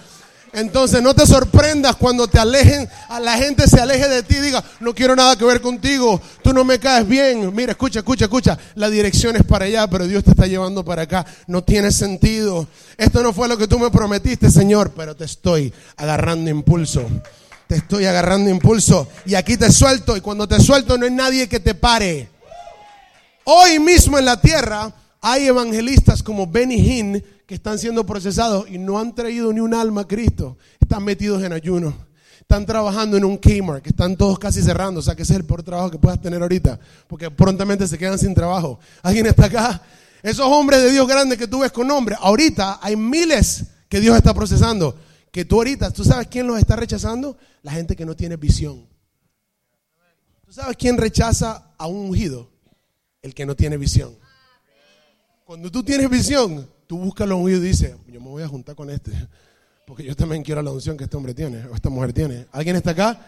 [0.52, 4.40] Entonces no te sorprendas cuando te alejen, a la gente se aleje de ti y
[4.40, 7.54] diga, no quiero nada que ver contigo, tú no me caes bien.
[7.54, 11.00] Mira, escucha, escucha, escucha, la dirección es para allá, pero Dios te está llevando para
[11.00, 11.24] acá.
[11.46, 12.68] No tiene sentido.
[12.98, 17.06] Esto no fue lo que tú me prometiste, Señor, pero te estoy agarrando impulso.
[17.66, 21.48] Te estoy agarrando impulso y aquí te suelto y cuando te suelto no hay nadie
[21.48, 22.39] que te pare.
[23.52, 28.78] Hoy mismo en la tierra hay evangelistas como Benny Hinn que están siendo procesados y
[28.78, 30.56] no han traído ni un alma a Cristo.
[30.78, 31.92] Están metidos en ayuno.
[32.40, 35.00] Están trabajando en un Kmart, que están todos casi cerrando.
[35.00, 36.78] O sea, que ese es el peor trabajo que puedas tener ahorita.
[37.08, 38.78] Porque prontamente se quedan sin trabajo.
[39.02, 39.82] ¿Alguien está acá?
[40.22, 42.14] Esos hombres de Dios grandes que tú ves con nombre.
[42.20, 44.96] Ahorita hay miles que Dios está procesando.
[45.32, 47.36] Que tú ahorita, ¿tú sabes quién los está rechazando?
[47.62, 48.86] La gente que no tiene visión.
[50.46, 52.49] ¿Tú sabes quién rechaza a un ungido?
[53.22, 54.16] El que no tiene visión.
[55.44, 58.74] Cuando tú tienes visión, tú buscas lo ungido y dices, yo me voy a juntar
[58.74, 59.12] con este.
[59.86, 62.46] Porque yo también quiero la unción que este hombre tiene, o esta mujer tiene.
[62.52, 63.20] ¿Alguien está acá?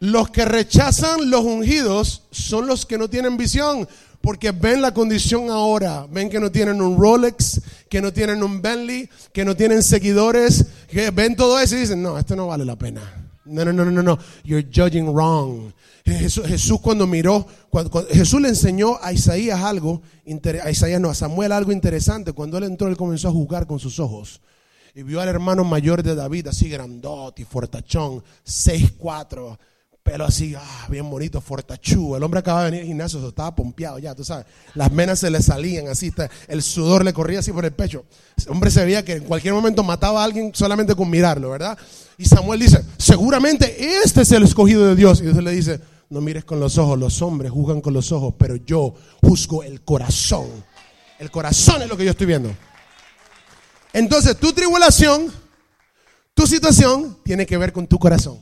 [0.00, 3.86] Los que rechazan los ungidos son los que no tienen visión,
[4.20, 8.60] porque ven la condición ahora, ven que no tienen un Rolex, que no tienen un
[8.60, 12.64] Bentley, que no tienen seguidores, que ven todo eso y dicen, no, esto no vale
[12.64, 13.19] la pena.
[13.50, 15.72] No, no, no, no, no, you're judging wrong.
[16.04, 20.02] Jesús, Jesús cuando miró, cuando, Jesús le enseñó a Isaías algo,
[20.62, 22.32] a Isaías no, a Samuel algo interesante.
[22.32, 24.40] Cuando él entró, él comenzó a juzgar con sus ojos.
[24.94, 29.58] Y vio al hermano mayor de David, así grandote y fortachón, 6'4",
[30.02, 32.16] pelo así, ah, bien bonito, fortachú.
[32.16, 34.46] El hombre acaba de venir al gimnasio, estaba pompeado ya, tú sabes.
[34.74, 36.12] Las menas se le salían así,
[36.48, 38.04] el sudor le corría así por el pecho.
[38.36, 41.78] El hombre se veía que en cualquier momento mataba a alguien solamente con mirarlo, ¿verdad?
[42.20, 45.20] Y Samuel dice, seguramente este es el escogido de Dios.
[45.20, 45.80] Y Dios le dice,
[46.10, 49.80] no mires con los ojos, los hombres juzgan con los ojos, pero yo juzgo el
[49.80, 50.46] corazón.
[51.18, 52.54] El corazón es lo que yo estoy viendo.
[53.94, 55.32] Entonces, tu tribulación,
[56.34, 58.38] tu situación, tiene que ver con tu corazón.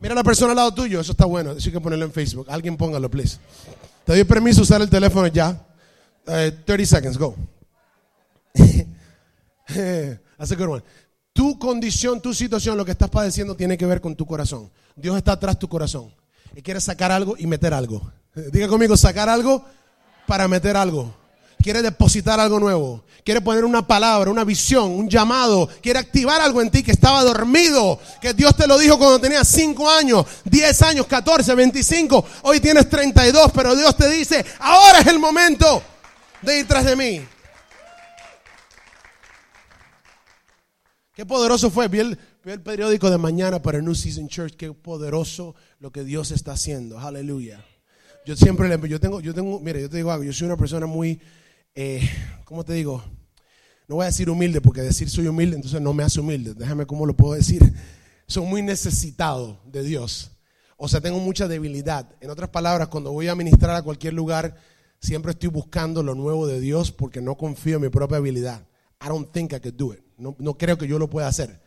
[0.00, 1.52] Mira a la persona al lado tuyo, eso está bueno.
[1.52, 2.46] Eso hay que ponerlo en Facebook.
[2.50, 3.38] Alguien póngalo, please.
[4.04, 5.64] Te doy permiso usar el teléfono ya.
[6.24, 7.36] 30 eh, seconds, go.
[10.36, 10.82] That's a good one.
[11.32, 14.70] Tu condición, tu situación, lo que estás padeciendo tiene que ver con tu corazón.
[14.96, 16.12] Dios está atrás de tu corazón.
[16.54, 18.10] Y quiere sacar algo y meter algo.
[18.52, 19.64] Diga conmigo, sacar algo
[20.26, 21.14] para meter algo
[21.62, 26.62] quiere depositar algo nuevo, quiere poner una palabra, una visión, un llamado, quiere activar algo
[26.62, 30.82] en ti que estaba dormido, que Dios te lo dijo cuando tenías 5 años, 10
[30.82, 35.82] años, 14, 25, hoy tienes 32, pero Dios te dice, ahora es el momento
[36.42, 37.22] de ir tras de mí.
[41.20, 45.54] Qué poderoso fue, vi el, el periódico de mañana para New Season Church, qué poderoso
[45.78, 47.62] lo que Dios está haciendo, aleluya.
[48.24, 50.56] Yo siempre le, yo tengo, yo tengo, mire, yo te digo algo, yo soy una
[50.56, 51.20] persona muy
[51.74, 52.08] eh,
[52.46, 53.04] ¿cómo te digo?
[53.86, 56.54] No voy a decir humilde porque decir soy humilde entonces no me hace humilde.
[56.54, 57.70] Déjame cómo lo puedo decir.
[58.26, 60.30] Soy muy necesitado de Dios.
[60.78, 62.08] O sea, tengo mucha debilidad.
[62.22, 64.56] En otras palabras, cuando voy a ministrar a cualquier lugar,
[65.02, 68.66] siempre estoy buscando lo nuevo de Dios porque no confío en mi propia habilidad.
[69.04, 70.00] I don't think I could do it.
[70.20, 71.60] No, no creo que yo lo pueda hacer.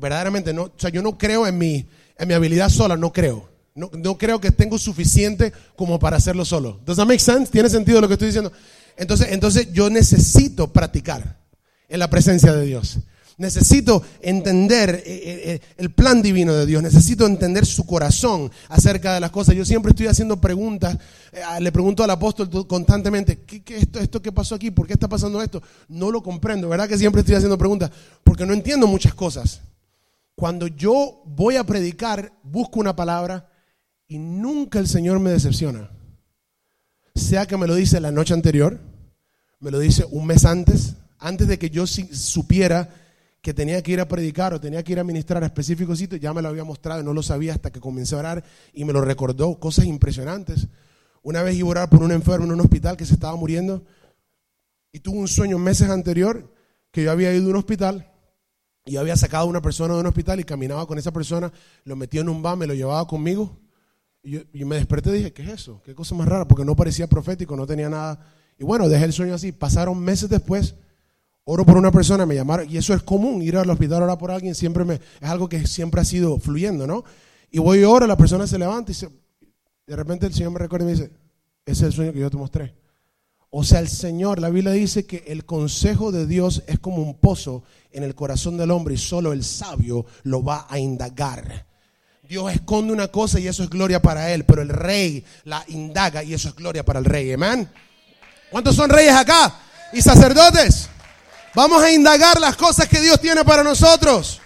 [0.00, 0.64] Verdaderamente no.
[0.64, 1.86] O sea, yo no creo en mi,
[2.18, 3.50] en mi habilidad sola, no creo.
[3.74, 6.80] No, no creo que tengo suficiente como para hacerlo solo.
[6.84, 7.50] Does that make sense?
[7.50, 8.52] ¿Tiene sentido lo que estoy diciendo?
[8.96, 11.38] Entonces, entonces yo necesito practicar
[11.88, 12.98] en la presencia de Dios.
[13.42, 16.82] Necesito entender eh, eh, eh, el plan divino de Dios.
[16.82, 19.54] Necesito entender su corazón acerca de las cosas.
[19.54, 20.96] Yo siempre estoy haciendo preguntas.
[21.60, 24.70] Le pregunto al apóstol constantemente, ¿qué, esto, esto qué pasó aquí?
[24.70, 25.62] ¿Por qué está pasando esto?
[25.88, 26.68] No lo comprendo.
[26.68, 27.90] ¿Verdad que siempre estoy haciendo preguntas?
[28.24, 29.60] Porque no entiendo muchas cosas.
[30.34, 33.48] Cuando yo voy a predicar, busco una palabra
[34.08, 35.90] y nunca el Señor me decepciona
[37.14, 38.80] sea que me lo dice la noche anterior,
[39.60, 42.90] me lo dice un mes antes, antes de que yo supiera
[43.42, 46.20] que tenía que ir a predicar o tenía que ir a ministrar a específicos sitios,
[46.20, 48.84] ya me lo había mostrado y no lo sabía hasta que comencé a orar y
[48.84, 50.68] me lo recordó, cosas impresionantes.
[51.22, 53.84] Una vez iba a orar por un enfermo en un hospital que se estaba muriendo
[54.92, 56.54] y tuve un sueño meses anterior
[56.92, 58.10] que yo había ido a un hospital
[58.84, 61.52] y había sacado a una persona de un hospital y caminaba con esa persona,
[61.84, 63.58] lo metía en un van, me lo llevaba conmigo
[64.22, 65.82] y yo, me desperté y dije, ¿qué es eso?
[65.84, 66.46] ¿Qué cosa más rara?
[66.46, 68.24] Porque no parecía profético, no tenía nada.
[68.56, 69.50] Y bueno, dejé el sueño así.
[69.50, 70.76] Pasaron meses después,
[71.44, 74.18] oro por una persona, me llamaron, y eso es común, ir al hospital a orar
[74.18, 77.04] por alguien, siempre me, es algo que siempre ha sido fluyendo, ¿no?
[77.50, 79.08] Y voy y oro, la persona se levanta y se,
[79.86, 81.10] de repente el Señor me recuerda y me dice,
[81.66, 82.74] ese es el sueño que yo te mostré.
[83.50, 87.18] O sea, el Señor, la Biblia dice que el consejo de Dios es como un
[87.18, 91.66] pozo en el corazón del hombre y solo el sabio lo va a indagar.
[92.26, 96.24] Dios esconde una cosa y eso es gloria para él, pero el rey la indaga
[96.24, 97.30] y eso es gloria para el rey.
[97.32, 97.68] Amén.
[98.50, 99.54] ¿Cuántos son reyes acá?
[99.92, 100.88] Y sacerdotes.
[101.54, 104.40] Vamos a indagar las cosas que Dios tiene para nosotros.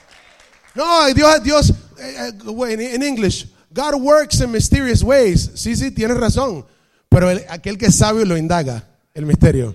[0.75, 5.51] No, Dios, Dios, eh, eh, en English, God works in mysterious ways.
[5.55, 6.67] Sí, sí, tienes razón.
[7.09, 9.75] Pero aquel que es sabio lo indaga, el misterio.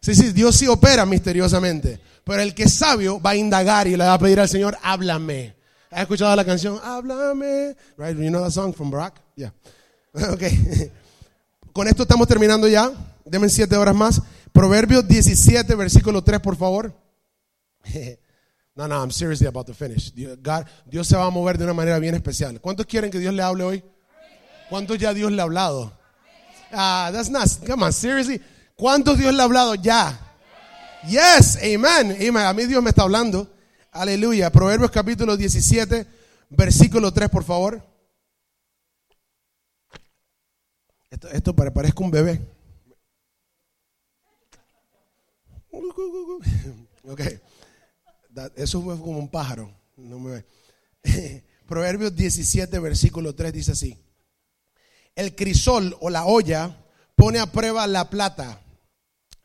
[0.00, 2.00] Sí, sí, Dios sí opera misteriosamente.
[2.24, 4.78] Pero el que es sabio va a indagar y le va a pedir al Señor,
[4.82, 5.56] háblame.
[5.90, 6.78] ¿Has escuchado la canción?
[6.82, 7.74] Háblame.
[7.96, 8.16] Right?
[8.16, 9.14] You know that song from Barack?
[9.34, 9.52] Yeah.
[10.32, 10.90] Okay.
[11.72, 12.90] Con esto estamos terminando ya.
[13.24, 14.22] Denme siete horas más.
[14.58, 16.92] Proverbios 17, versículo 3, por favor.
[18.74, 20.12] No, no, I'm seriously about to finish.
[20.14, 22.60] Dios se va a mover de una manera bien especial.
[22.60, 23.84] ¿Cuántos quieren que Dios le hable hoy?
[24.70, 25.92] ¿Cuántos ya Dios le ha hablado?
[26.70, 28.40] Ah, that's not, come on, seriously.
[28.76, 30.16] ¿Cuántos Dios le ha hablado ya?
[31.08, 32.46] Yes, amen, amen.
[32.46, 33.52] A mí Dios me está hablando.
[33.90, 34.50] Aleluya.
[34.50, 36.06] Proverbios capítulo 17,
[36.50, 37.82] versículo 3, por favor.
[41.10, 42.57] Esto, esto parezca un bebé.
[47.04, 47.22] Ok.
[48.56, 49.72] Eso fue como un pájaro.
[49.96, 50.44] No me
[51.66, 53.98] Proverbios 17, versículo 3 dice así.
[55.14, 56.84] El crisol o la olla
[57.16, 58.60] pone a prueba la plata.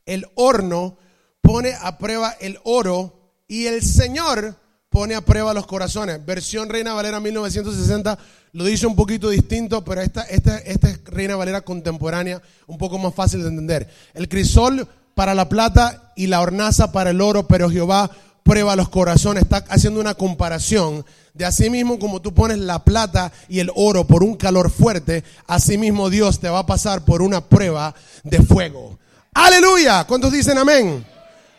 [0.05, 0.97] El horno
[1.41, 4.55] pone a prueba el oro y el Señor
[4.89, 6.23] pone a prueba los corazones.
[6.25, 8.17] Versión Reina Valera 1960
[8.53, 12.99] lo dice un poquito distinto, pero esta, esta, esta es Reina Valera contemporánea, un poco
[12.99, 13.89] más fácil de entender.
[14.13, 18.09] El crisol para la plata y la hornaza para el oro, pero Jehová
[18.43, 19.43] prueba los corazones.
[19.43, 24.05] Está haciendo una comparación de así mismo como tú pones la plata y el oro
[24.05, 28.41] por un calor fuerte, así mismo Dios te va a pasar por una prueba de
[28.41, 28.99] fuego.
[29.33, 30.05] Aleluya.
[30.05, 31.03] ¿Cuántos dicen amén?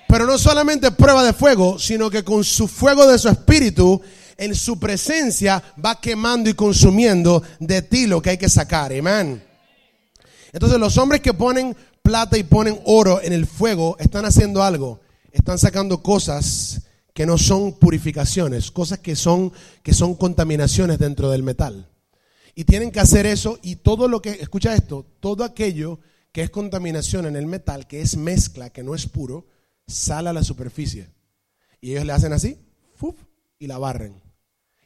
[0.07, 4.01] Pero no solamente prueba de fuego, sino que con su fuego de su espíritu,
[4.37, 8.93] en su presencia, va quemando y consumiendo de ti lo que hay que sacar.
[8.93, 9.43] Amén.
[10.53, 15.01] Entonces los hombres que ponen plata y ponen oro en el fuego están haciendo algo.
[15.33, 16.83] Están sacando cosas
[17.15, 21.89] que no son purificaciones, cosas que son, que son contaminaciones dentro del metal.
[22.55, 25.99] Y tienen que hacer eso y todo lo que, escucha esto, todo aquello
[26.31, 29.47] que es contaminación en el metal, que es mezcla, que no es puro,
[29.87, 31.09] sale a la superficie.
[31.81, 32.59] Y ellos le hacen así,
[33.59, 34.21] y la barren.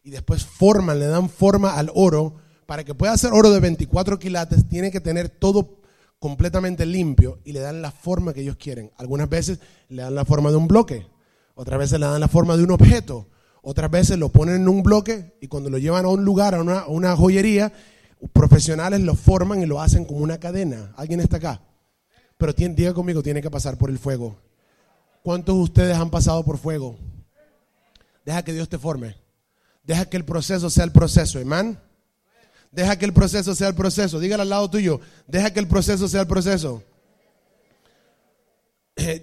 [0.04, 2.36] Y después forman, le dan forma al oro.
[2.66, 5.77] Para que pueda ser oro de 24 quilates, tiene que tener todo
[6.18, 8.90] completamente limpio y le dan la forma que ellos quieren.
[8.96, 11.06] Algunas veces le dan la forma de un bloque,
[11.54, 13.28] otras veces le dan la forma de un objeto,
[13.62, 16.86] otras veces lo ponen en un bloque y cuando lo llevan a un lugar, a
[16.88, 17.72] una, joyería,
[18.32, 20.92] profesionales lo forman y lo hacen como una cadena.
[20.96, 21.60] ¿Alguien está acá?
[22.36, 24.36] Pero tiene, diga conmigo, tiene que pasar por el fuego.
[25.22, 26.96] ¿Cuántos de ustedes han pasado por fuego?
[28.24, 29.16] Deja que Dios te forme.
[29.84, 31.78] Deja que el proceso sea el proceso, amén.
[32.70, 34.20] Deja que el proceso sea el proceso.
[34.20, 36.82] Dígale al lado tuyo, deja que el proceso sea el proceso.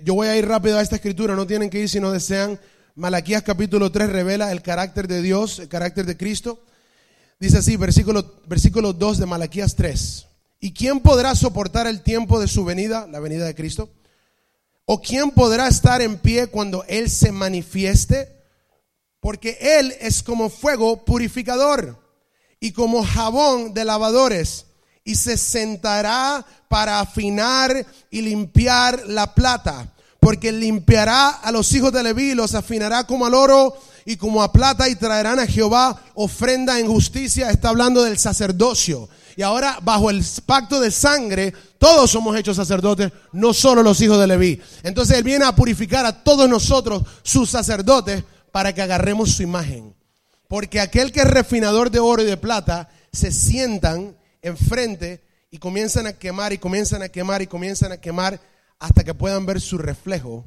[0.03, 2.59] yo voy a ir rápido a esta escritura, no tienen que ir si no desean.
[2.95, 6.59] Malaquías capítulo 3 revela el carácter de Dios, el carácter de Cristo.
[7.39, 10.27] Dice así, versículo, versículo 2 de Malaquías 3.
[10.61, 13.89] ¿Y quién podrá soportar el tiempo de su venida, la venida de Cristo?
[14.85, 18.33] ¿O quién podrá estar en pie cuando Él se manifieste?
[19.19, 22.04] Porque Él es como fuego purificador
[22.59, 24.65] y como jabón de lavadores
[25.03, 32.01] y se sentará para afinar y limpiar la plata, porque limpiará a los hijos de
[32.01, 36.79] Leví, los afinará como al oro y como a plata y traerán a Jehová ofrenda
[36.79, 37.51] en justicia.
[37.51, 39.07] Está hablando del sacerdocio.
[39.37, 44.19] Y ahora bajo el pacto de sangre, todos somos hechos sacerdotes, no solo los hijos
[44.19, 44.61] de Leví.
[44.81, 49.93] Entonces Él viene a purificar a todos nosotros, sus sacerdotes, para que agarremos su imagen.
[50.47, 56.07] Porque aquel que es refinador de oro y de plata, se sientan enfrente y comienzan
[56.07, 58.39] a quemar y comienzan a quemar y comienzan a quemar
[58.79, 60.45] hasta que puedan ver su reflejo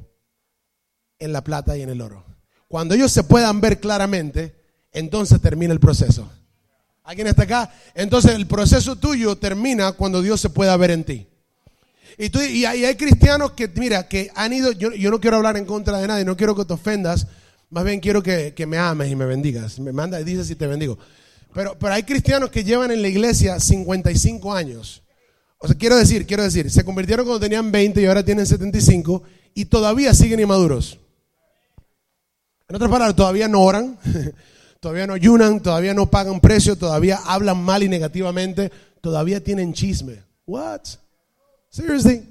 [1.17, 2.25] en la plata y en el oro.
[2.67, 4.55] Cuando ellos se puedan ver claramente,
[4.91, 6.29] entonces termina el proceso.
[7.03, 7.73] ¿Alguien está acá?
[7.95, 11.27] Entonces el proceso tuyo termina cuando Dios se pueda ver en ti.
[12.17, 15.57] Y, tú, y, hay, cristianos que, mira, que han ido, yo, yo, no quiero hablar
[15.57, 17.27] en contra de nadie, no quiero que te ofendas,
[17.69, 19.79] más bien quiero que, que me ames y me bendigas.
[19.79, 20.97] Me manda y dice si te bendigo.
[21.53, 25.03] Pero, pero hay cristianos que llevan en la iglesia 55 años.
[25.57, 29.23] O sea, quiero decir, quiero decir, se convirtieron cuando tenían 20 y ahora tienen 75
[29.53, 30.99] y todavía siguen inmaduros.
[32.67, 33.97] En otras palabras, todavía no oran,
[34.79, 40.23] todavía no ayunan, todavía no pagan precio, todavía hablan mal y negativamente, todavía tienen chisme.
[40.45, 40.81] What?
[41.69, 42.23] Seriously?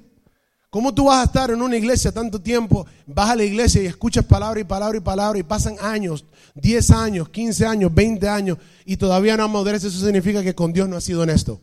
[0.69, 2.85] ¿Cómo tú vas a estar en una iglesia tanto tiempo?
[3.07, 6.91] Vas a la iglesia y escuchas palabra y palabra y palabra y pasan años, 10
[6.91, 9.87] años, 15 años, 20 años y todavía no amadurece.
[9.87, 11.59] Eso significa que con Dios no has sido honesto.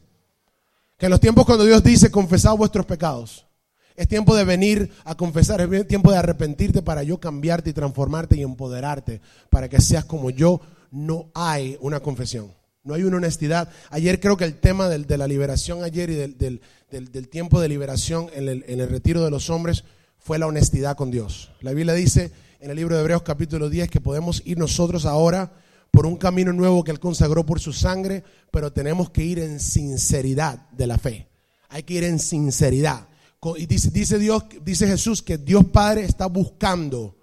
[0.99, 3.47] Que en los tiempos cuando Dios dice confesad vuestros pecados,
[3.95, 8.37] es tiempo de venir a confesar, es tiempo de arrepentirte para yo cambiarte y transformarte
[8.37, 10.61] y empoderarte para que seas como yo.
[10.91, 12.51] No hay una confesión.
[12.87, 13.69] No hay una honestidad.
[13.91, 18.49] Ayer creo que el tema de la liberación ayer y del, tiempo de liberación en
[18.49, 19.83] el, retiro de los hombres
[20.19, 21.51] fue la honestidad con Dios.
[21.63, 25.53] La Biblia dice en el libro de Hebreos capítulo 10 que podemos ir nosotros ahora
[25.91, 28.23] por un camino nuevo que Él consagró por su sangre,
[28.53, 31.29] pero tenemos que ir en sinceridad de la fe.
[31.69, 33.09] Hay que ir en sinceridad.
[33.57, 37.17] Y dice, dice Dios, dice Jesús que Dios Padre está buscando.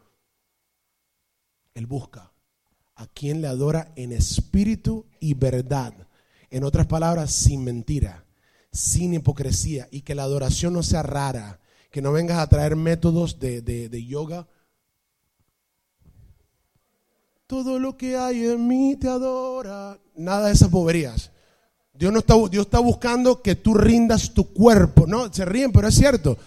[1.74, 2.33] Él busca
[2.96, 5.94] a quien le adora en espíritu y verdad.
[6.50, 8.26] En otras palabras, sin mentira,
[8.72, 11.60] sin hipocresía y que la adoración no sea rara,
[11.92, 14.48] que no vengas a traer métodos de, yoga.
[17.48, 20.00] Todo lo que hay en mí te adora.
[20.16, 21.32] Nada de esas boberías.
[21.94, 25.06] Dios, no está, Dios está buscando que tú rindas tu cuerpo.
[25.06, 26.38] No, se ríen, pero es cierto.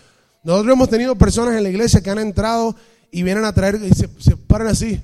[0.42, 2.74] Nosotros hemos tenido personas en la iglesia que han entrado
[3.10, 5.00] y vienen a traer y se, se paran así.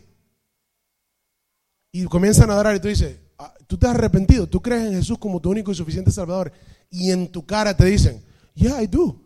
[1.93, 4.95] Y comienzan a adorar y tú dices, ah, tú te has arrepentido, tú crees en
[4.95, 6.51] Jesús como tu único y suficiente Salvador.
[6.91, 8.23] Y en tu cara te dicen,
[8.55, 9.21] yeah, I do.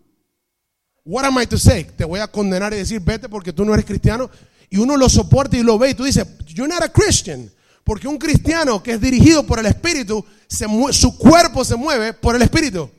[1.05, 1.85] What am I to say?
[1.85, 4.29] Te voy a condenar y decir, vete porque tú no eres cristiano.
[4.69, 7.49] Y uno lo soporta y lo ve y tú dices, you're not a Christian.
[7.85, 12.35] Porque un cristiano que es dirigido por el Espíritu, se su cuerpo se mueve por
[12.35, 12.91] el Espíritu.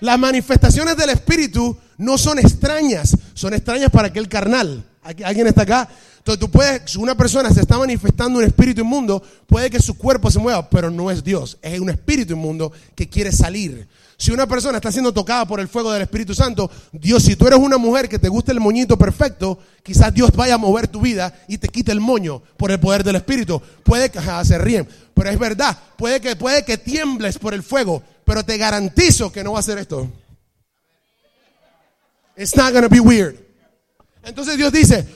[0.00, 4.82] Las manifestaciones del Espíritu no son extrañas, son extrañas para aquel carnal.
[5.02, 5.88] ¿Alguien está acá?
[6.26, 9.96] Entonces tú puedes, si una persona se está manifestando un espíritu inmundo, puede que su
[9.96, 13.86] cuerpo se mueva, pero no es Dios, es un espíritu inmundo que quiere salir.
[14.16, 17.46] Si una persona está siendo tocada por el fuego del Espíritu Santo, Dios, si tú
[17.46, 21.00] eres una mujer que te gusta el moñito perfecto, quizás Dios vaya a mover tu
[21.00, 23.62] vida y te quite el moño por el poder del Espíritu.
[23.84, 28.02] Puede que se ríen, pero es verdad, puede que, puede que tiembles por el fuego,
[28.24, 30.10] pero te garantizo que no va a ser esto.
[32.36, 33.46] It's not gonna be weird.
[34.24, 35.06] Entonces Dios dice,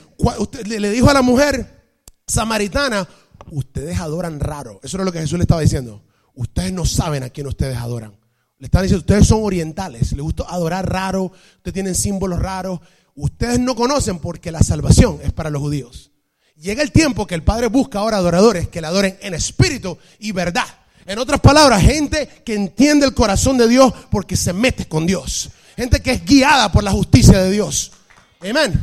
[0.66, 1.81] le dijo a la mujer
[2.27, 3.09] samaritana,
[3.51, 4.81] ustedes adoran raro.
[4.83, 6.03] Eso es lo que Jesús le estaba diciendo.
[6.35, 8.16] Ustedes no saben a quién ustedes adoran.
[8.59, 12.81] Le están diciendo, ustedes son orientales, les gusta adorar raro, ustedes tienen símbolos raros.
[13.14, 16.11] Ustedes no conocen porque la salvación es para los judíos.
[16.57, 20.33] Llega el tiempo que el Padre busca ahora adoradores que le adoren en espíritu y
[20.33, 20.66] verdad.
[21.07, 25.51] En otras palabras, gente que entiende el corazón de Dios porque se mete con Dios.
[25.77, 27.93] Gente que es guiada por la justicia de Dios.
[28.41, 28.79] Amén.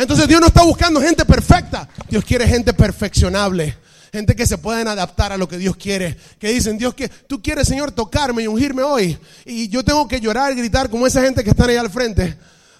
[0.00, 1.88] Entonces Dios no está buscando gente perfecta.
[2.08, 3.76] Dios quiere gente perfeccionable
[4.12, 7.40] gente que se pueden adaptar a lo que Dios quiere, que dicen, Dios, que tú
[7.40, 11.44] quieres, Señor, tocarme y ungirme hoy, y yo tengo que llorar, gritar como esa gente
[11.44, 12.36] que está ahí al frente.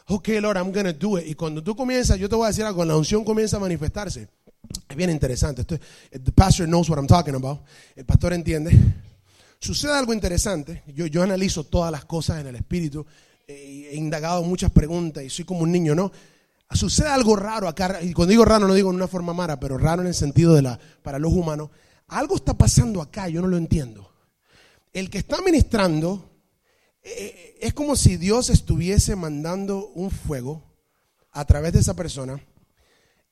[0.07, 1.29] Ok, Lord, I'm gonna do it.
[1.29, 4.27] Y cuando tú comienzas, yo te voy a decir algo, la unción comienza a manifestarse.
[4.89, 5.65] Es bien interesante.
[5.65, 7.61] The pastor knows what I'm talking about.
[7.95, 8.77] El pastor entiende.
[9.61, 10.83] Sucede algo interesante.
[10.89, 13.07] Yo, yo analizo todas las cosas en el espíritu.
[13.47, 16.11] He indagado muchas preguntas y soy como un niño, ¿no?
[16.73, 19.77] Sucede algo raro acá, y cuando digo raro no digo en una forma mala, pero
[19.77, 21.71] raro en el sentido de la, para los humanos.
[22.07, 24.13] Algo está pasando acá, yo no lo entiendo.
[24.93, 26.31] El que está ministrando
[27.03, 30.63] eh, es como si Dios estuviese mandando un fuego
[31.33, 32.41] a través de esa persona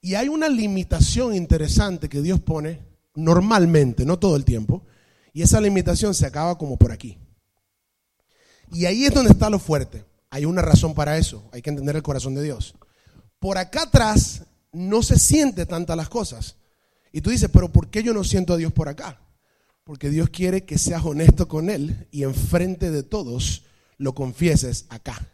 [0.00, 2.80] y hay una limitación interesante que Dios pone
[3.14, 4.84] normalmente, no todo el tiempo,
[5.32, 7.18] y esa limitación se acaba como por aquí.
[8.72, 10.04] Y ahí es donde está lo fuerte.
[10.30, 12.74] Hay una razón para eso, hay que entender el corazón de Dios
[13.38, 16.56] por acá atrás no se siente tantas las cosas.
[17.12, 19.20] Y tú dices, pero ¿por qué yo no siento a Dios por acá?
[19.84, 23.64] Porque Dios quiere que seas honesto con Él y enfrente de todos
[23.96, 25.26] lo confieses acá.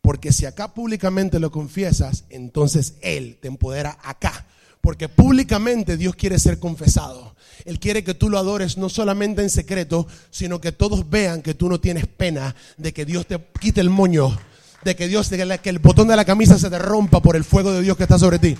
[0.00, 4.46] Porque si acá públicamente lo confiesas, entonces Él te empodera acá.
[4.80, 7.36] Porque públicamente Dios quiere ser confesado.
[7.66, 11.52] Él quiere que tú lo adores no solamente en secreto, sino que todos vean que
[11.52, 14.38] tú no tienes pena de que Dios te quite el moño
[14.84, 17.44] de que Dios, de que el botón de la camisa se te rompa por el
[17.44, 18.56] fuego de Dios que está sobre ti.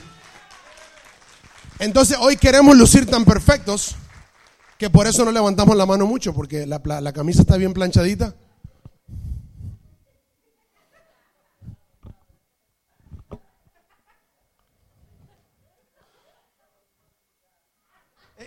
[1.78, 3.96] Entonces hoy queremos lucir tan perfectos
[4.76, 8.34] que por eso no levantamos la mano mucho, porque la, la camisa está bien planchadita.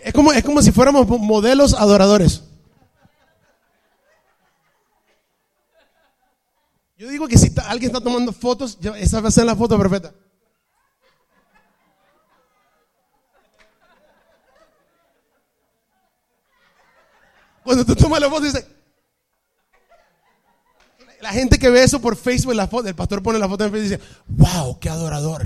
[0.04, 2.42] Es como, es como si fuéramos modelos adoradores.
[7.04, 10.14] Yo digo que si alguien está tomando fotos, esa va a ser la foto perfecta.
[17.62, 18.66] Cuando tú tomas la foto, dice.
[21.20, 23.70] La gente que ve eso por Facebook, la foto, el pastor pone la foto en
[23.70, 24.80] Facebook y dice: ¡Wow!
[24.80, 25.42] ¡Qué adorador!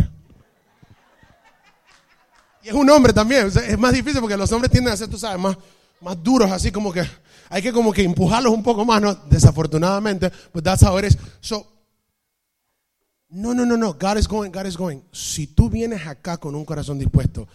[2.63, 3.49] Y es un hombre también.
[3.49, 5.59] es más difícil porque los hombres tienden a ser, tú sabes, más,
[6.01, 7.05] más duros, así como que
[7.51, 9.15] hay que como que empujarlos un poco más, ¿no?
[9.15, 11.19] Desafortunadamente, but that's how it is.
[11.41, 11.67] So,
[13.31, 15.01] no, no, no, no, God is going, God is going.
[15.13, 17.47] Si tú vienes acá con un corazón dispuesto,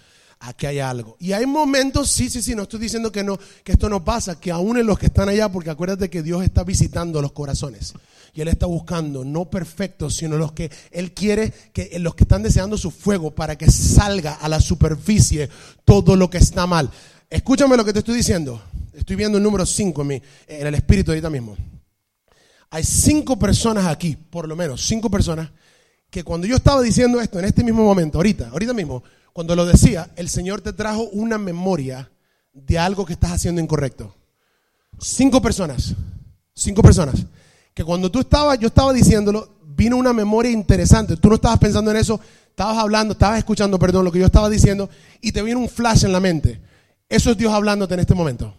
[0.43, 1.15] aquí hay algo.
[1.19, 4.39] Y hay momentos, sí, sí, sí, no estoy diciendo que no, que esto no pasa,
[4.39, 7.93] que aún en los que están allá, porque acuérdate que Dios está visitando los corazones.
[8.35, 12.43] Y Él está buscando, no perfectos, sino los que Él quiere, que los que están
[12.43, 15.49] deseando su fuego para que salga a la superficie
[15.85, 16.89] todo lo que está mal.
[17.33, 18.61] Escúchame lo que te estoy diciendo.
[18.93, 21.57] Estoy viendo el número 5 en, en el espíritu ahorita mismo.
[22.69, 25.49] Hay cinco personas aquí, por lo menos, cinco personas,
[26.11, 29.03] que cuando yo estaba diciendo esto en este mismo momento, ahorita, ahorita mismo,
[29.33, 32.11] cuando lo decía, el Señor te trajo una memoria
[32.53, 34.13] de algo que estás haciendo incorrecto.
[34.99, 35.95] Cinco personas,
[36.53, 37.15] cinco personas,
[37.73, 41.17] que cuando tú estabas, yo estaba diciéndolo, vino una memoria interesante.
[41.17, 44.51] Tú no estabas pensando en eso, estabas hablando, estabas escuchando, perdón, lo que yo estaba
[44.51, 44.87] diciendo,
[45.19, 46.61] y te vino un flash en la mente.
[47.13, 48.55] Eso es Dios hablándote en este momento.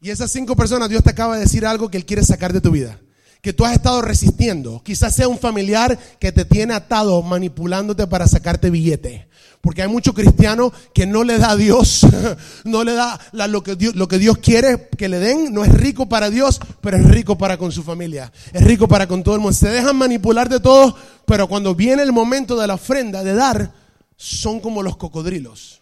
[0.00, 2.60] Y esas cinco personas, Dios te acaba de decir algo que Él quiere sacar de
[2.60, 3.00] tu vida.
[3.42, 4.82] que tú has estado resistiendo.
[4.84, 9.28] Quizás sea un familiar que te tiene atado manipulándote para sacarte billete.
[9.60, 12.06] Porque hay muchos cristianos que no le da a Dios,
[12.64, 15.52] no le da lo, que Dios, lo que Dios quiere que le den.
[15.52, 18.32] No es rico para Dios, pero es rico para con su familia.
[18.52, 19.56] Es rico para con todo el mundo.
[19.56, 20.94] Se dejan manipular de todo,
[21.26, 23.72] pero cuando viene el momento de la ofrenda, de dar,
[24.16, 25.80] son como los cocodrilos.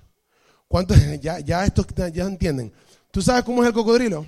[0.68, 2.72] ¿Cuántos ya, ya estos ya entienden?
[3.10, 4.26] ¿Tú sabes cómo es el cocodrilo?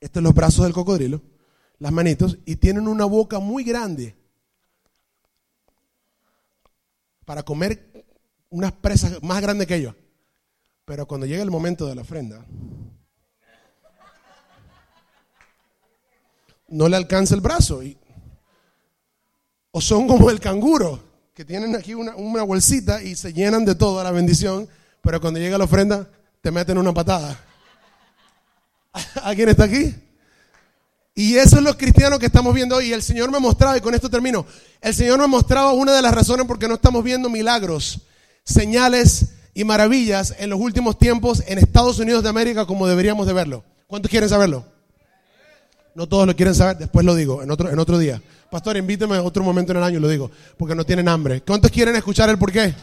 [0.00, 1.22] Estos son los brazos del cocodrilo,
[1.78, 4.14] las manitos, y tienen una boca muy grande
[7.24, 8.06] para comer
[8.50, 9.94] unas presas más grandes que ellos.
[10.84, 12.44] Pero cuando llega el momento de la ofrenda,
[16.68, 17.82] no le alcanza el brazo.
[17.82, 17.98] Y,
[19.72, 21.02] o son como el canguro,
[21.34, 24.68] que tienen aquí una, una bolsita y se llenan de toda la bendición,
[25.06, 26.04] pero cuando llega la ofrenda,
[26.42, 27.38] te meten una patada.
[29.22, 29.94] ¿Alguien está aquí?
[31.14, 32.88] Y eso es lo cristianos que estamos viendo hoy.
[32.88, 34.44] Y el Señor me mostraba, y con esto termino,
[34.80, 38.00] el Señor me mostraba una de las razones por qué no estamos viendo milagros,
[38.42, 43.32] señales y maravillas en los últimos tiempos en Estados Unidos de América como deberíamos de
[43.32, 43.62] verlo.
[43.86, 44.66] ¿Cuántos quieren saberlo?
[45.94, 48.20] No todos lo quieren saber, después lo digo, en otro, en otro día.
[48.50, 51.42] Pastor, invíteme otro momento en el año, lo digo, porque no tienen hambre.
[51.42, 52.74] ¿Cuántos quieren escuchar el por qué?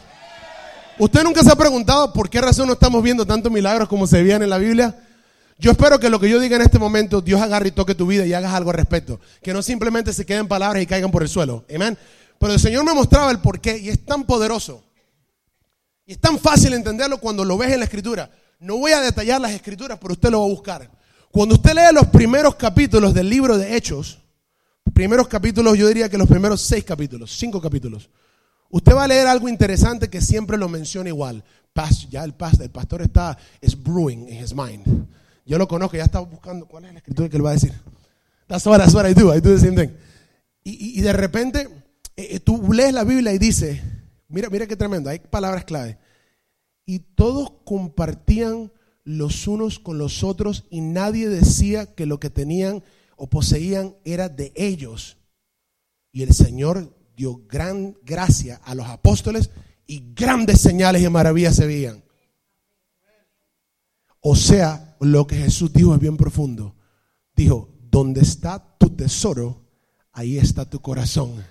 [0.98, 4.22] ¿Usted nunca se ha preguntado por qué razón no estamos viendo tantos milagros como se
[4.22, 4.96] veían en la Biblia?
[5.58, 8.06] Yo espero que lo que yo diga en este momento, Dios agarre y toque tu
[8.06, 9.20] vida y hagas algo al respecto.
[9.42, 11.64] Que no simplemente se queden palabras y caigan por el suelo.
[11.74, 11.98] Amén.
[12.38, 14.84] Pero el Señor me mostraba el porqué y es tan poderoso.
[16.06, 18.30] Y es tan fácil entenderlo cuando lo ves en la escritura.
[18.60, 20.90] No voy a detallar las escrituras, pero usted lo va a buscar.
[21.30, 24.18] Cuando usted lee los primeros capítulos del libro de Hechos,
[24.92, 28.08] primeros capítulos, yo diría que los primeros seis capítulos, cinco capítulos,
[28.70, 31.44] usted va a leer algo interesante que siempre lo menciona igual.
[32.08, 35.06] Ya el pastor, el pastor está, es brewing in his mind.
[35.44, 37.72] Yo lo conozco, ya estaba buscando cuál es la escritura que él va a decir.
[38.46, 39.94] That's what, that's what I do, I do the same thing.
[40.62, 41.68] Y, y, de repente
[42.16, 43.82] eh, eh, tú lees la Biblia y dice,
[44.28, 45.98] mira, mira qué tremendo, hay palabras clave.
[46.86, 48.70] Y todos compartían
[49.02, 52.82] los unos con los otros y nadie decía que lo que tenían
[53.16, 55.18] o poseían era de ellos.
[56.12, 59.50] Y el Señor dio gran gracia a los apóstoles
[59.86, 62.02] y grandes señales y maravillas se veían.
[64.20, 66.74] O sea, lo que Jesús dijo es bien profundo.
[67.36, 69.62] Dijo, donde está tu tesoro,
[70.12, 71.44] ahí está tu corazón.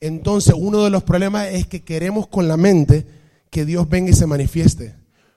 [0.00, 3.06] Entonces, uno de los problemas es que queremos con la mente
[3.50, 4.94] que Dios venga y se manifieste,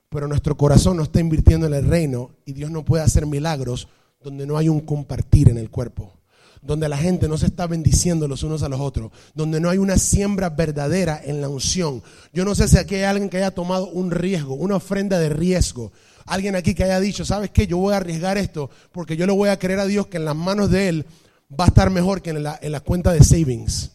[0.09, 3.88] pero nuestro corazón no está invirtiendo en el reino y Dios no puede hacer milagros
[4.22, 6.20] donde no hay un compartir en el cuerpo
[6.62, 9.78] donde la gente no se está bendiciendo los unos a los otros, donde no hay
[9.78, 12.03] una siembra verdadera en la unción.
[12.34, 15.30] Yo no sé si aquí hay alguien que haya tomado un riesgo, una ofrenda de
[15.30, 15.91] riesgo,
[16.26, 17.68] Alguien aquí que haya dicho, ¿sabes qué?
[17.68, 20.26] Yo voy a arriesgar esto porque yo le voy a creer a Dios que en
[20.26, 21.05] las manos de Él
[21.59, 23.91] va a estar mejor que en la, en la cuenta de savings.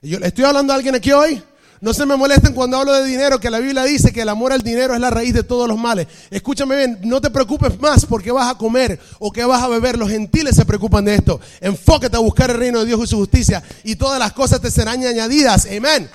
[0.00, 1.42] Yo, ¿Estoy hablando a alguien aquí hoy?
[1.82, 4.52] No se me molesten cuando hablo de dinero, que la Biblia dice que el amor
[4.52, 6.06] al dinero es la raíz de todos los males.
[6.30, 9.98] Escúchame bien, no te preocupes más porque vas a comer o qué vas a beber.
[9.98, 11.40] Los gentiles se preocupan de esto.
[11.60, 14.70] Enfócate a buscar el reino de Dios y su justicia y todas las cosas te
[14.70, 15.66] serán añadidas.
[15.66, 16.08] Amén.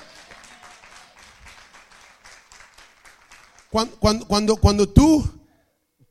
[3.68, 5.22] Cuando, cuando, cuando, tú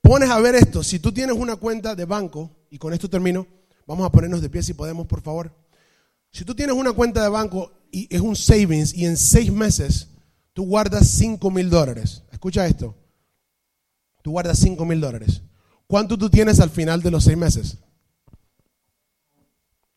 [0.04, 3.48] pones a ver esto, si tú tienes una cuenta de banco, y con esto termino,
[3.88, 5.52] vamos a ponernos de pie si podemos, por favor.
[6.32, 10.10] Si tú tienes una cuenta de banco y es un savings y en seis meses
[10.54, 12.96] tú guardas 5 mil dólares, escucha esto,
[14.22, 15.42] tú guardas 5 mil dólares,
[15.88, 17.78] ¿cuánto tú tienes al final de los seis meses?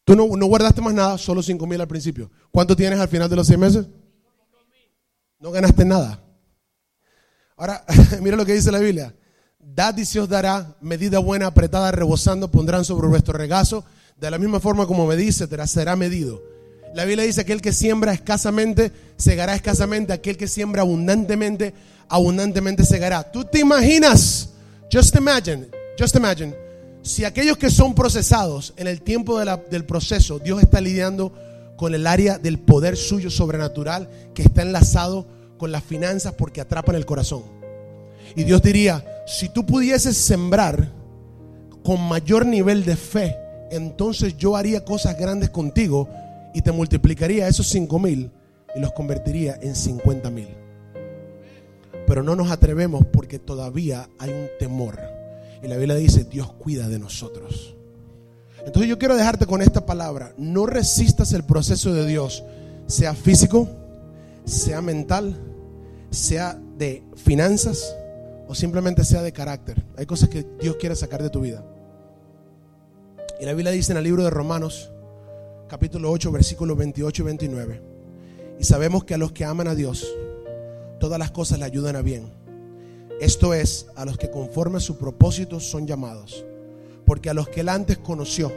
[0.05, 2.31] Tú no, no guardaste más nada, solo 5 mil al principio.
[2.51, 3.87] ¿Cuánto tienes al final de los seis meses?
[5.39, 6.21] No ganaste nada.
[7.57, 7.85] Ahora,
[8.21, 9.15] mira lo que dice la Biblia.
[9.59, 13.85] Dad y se os dará, medida buena, apretada, rebosando, pondrán sobre vuestro regazo.
[14.17, 16.43] De la misma forma como me dice, será medido.
[16.95, 20.13] La Biblia dice, aquel que siembra escasamente, segará escasamente.
[20.13, 21.73] Aquel que siembra abundantemente,
[22.09, 23.31] abundantemente segará.
[23.31, 24.51] ¿Tú te imaginas?
[24.93, 25.69] Just imagine,
[25.99, 26.55] just imagine.
[27.03, 31.33] Si aquellos que son procesados en el tiempo del proceso, Dios está lidiando
[31.77, 35.27] con el área del poder suyo sobrenatural que está enlazado
[35.57, 37.43] con las finanzas porque atrapan el corazón.
[38.37, 40.91] Y Dios diría, si tú pudieses sembrar
[41.83, 43.37] con mayor nivel de fe,
[43.71, 46.09] entonces yo haría cosas grandes contigo
[46.55, 48.31] y te multiplicaría esos 5 mil
[48.75, 50.49] y los convertiría en 50 mil.
[52.07, 54.99] Pero no nos atrevemos porque todavía hay un temor.
[55.63, 57.77] Y la Biblia dice, Dios cuida de nosotros.
[58.65, 60.35] Entonces yo quiero dejarte con esta palabra.
[60.37, 62.45] No resistas el proceso de Dios,
[62.87, 63.69] sea físico,
[64.45, 65.37] sea mental,
[66.11, 67.97] sea de finanzas
[68.49, 69.85] o simplemente sea de carácter.
[69.97, 71.65] Hay cosas que Dios quiere sacar de tu vida.
[73.41, 74.91] Y la Biblia dice en el libro de Romanos,
[75.71, 77.83] capítulo 8, versículos 28 y 29.
[78.59, 80.05] Y sabemos que a los que aman a Dios,
[80.99, 82.29] todas las cosas le ayudan a bien.
[83.21, 86.45] Esto es, a los que conforme a su propósito son llamados.
[87.07, 88.53] Porque a los que él antes conoció,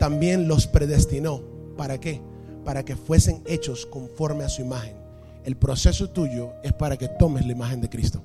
[0.00, 1.42] también los predestinó.
[1.76, 2.20] ¿Para qué?
[2.64, 4.96] Para que fuesen hechos conforme a su imagen.
[5.44, 8.20] El proceso tuyo es para que tomes la imagen de Cristo.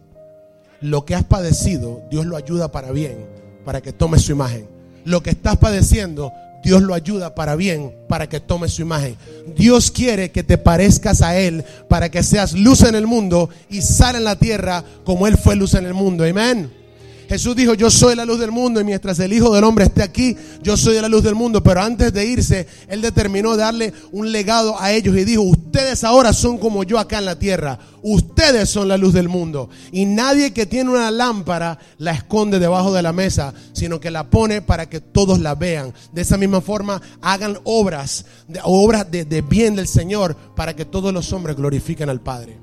[0.82, 3.28] Lo que has padecido, Dios lo ayuda para bien,
[3.64, 4.68] para que tomes su imagen.
[5.04, 6.32] Lo que estás padeciendo,
[6.66, 9.16] Dios lo ayuda para bien, para que tome su imagen.
[9.56, 13.84] Dios quiere que te parezcas a Él, para que seas luz en el mundo y
[13.84, 16.24] sal en la tierra como Él fue luz en el mundo.
[16.24, 16.85] Amén.
[17.28, 20.04] Jesús dijo, yo soy la luz del mundo y mientras el Hijo del Hombre esté
[20.04, 21.64] aquí, yo soy la luz del mundo.
[21.64, 26.34] Pero antes de irse, Él determinó darle un legado a ellos y dijo, ustedes ahora
[26.34, 27.80] son como yo acá en la tierra.
[28.04, 29.70] Ustedes son la luz del mundo.
[29.92, 34.30] Y nadie que tiene una lámpara la esconde debajo de la mesa, sino que la
[34.30, 35.94] pone para que todos la vean.
[36.14, 40.86] De esa misma forma, hagan obras, de, obras de, de bien del Señor para que
[40.86, 42.60] todos los hombres glorifiquen al Padre.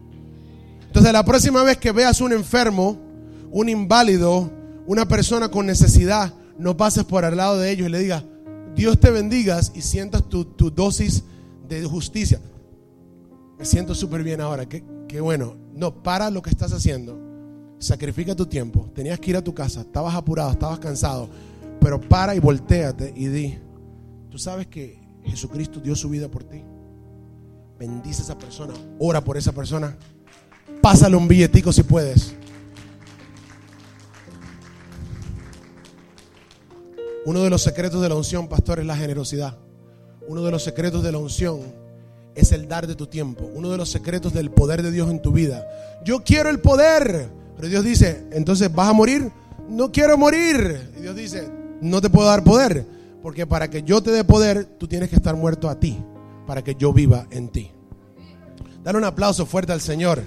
[0.87, 3.12] Entonces, la próxima vez que veas un enfermo,
[3.53, 4.51] un inválido,
[4.87, 8.25] una persona con necesidad, no pases por al lado de ellos y le digas,
[8.75, 11.23] Dios te bendigas y sientas tu, tu dosis
[11.69, 12.41] de justicia.
[13.59, 15.55] Me siento súper bien ahora, qué, qué bueno.
[15.75, 17.19] No, para lo que estás haciendo.
[17.79, 18.91] Sacrifica tu tiempo.
[18.95, 21.29] Tenías que ir a tu casa, estabas apurado, estabas cansado.
[21.79, 23.59] Pero para y volteate y di,
[24.31, 26.63] tú sabes que Jesucristo dio su vida por ti.
[27.79, 29.97] Bendice a esa persona, ora por esa persona.
[30.81, 32.35] Pásale un billetico si puedes.
[37.25, 39.57] Uno de los secretos de la unción, pastor, es la generosidad.
[40.29, 41.61] Uno de los secretos de la unción
[42.35, 43.49] es el dar de tu tiempo.
[43.55, 45.67] Uno de los secretos del poder de Dios en tu vida.
[46.05, 47.31] Yo quiero el poder.
[47.57, 49.31] Pero Dios dice, entonces vas a morir.
[49.69, 50.91] No quiero morir.
[50.99, 51.49] Y Dios dice,
[51.81, 52.87] no te puedo dar poder.
[53.23, 56.03] Porque para que yo te dé poder, tú tienes que estar muerto a ti.
[56.47, 57.71] Para que yo viva en ti.
[58.83, 60.23] Dale un aplauso fuerte al Señor.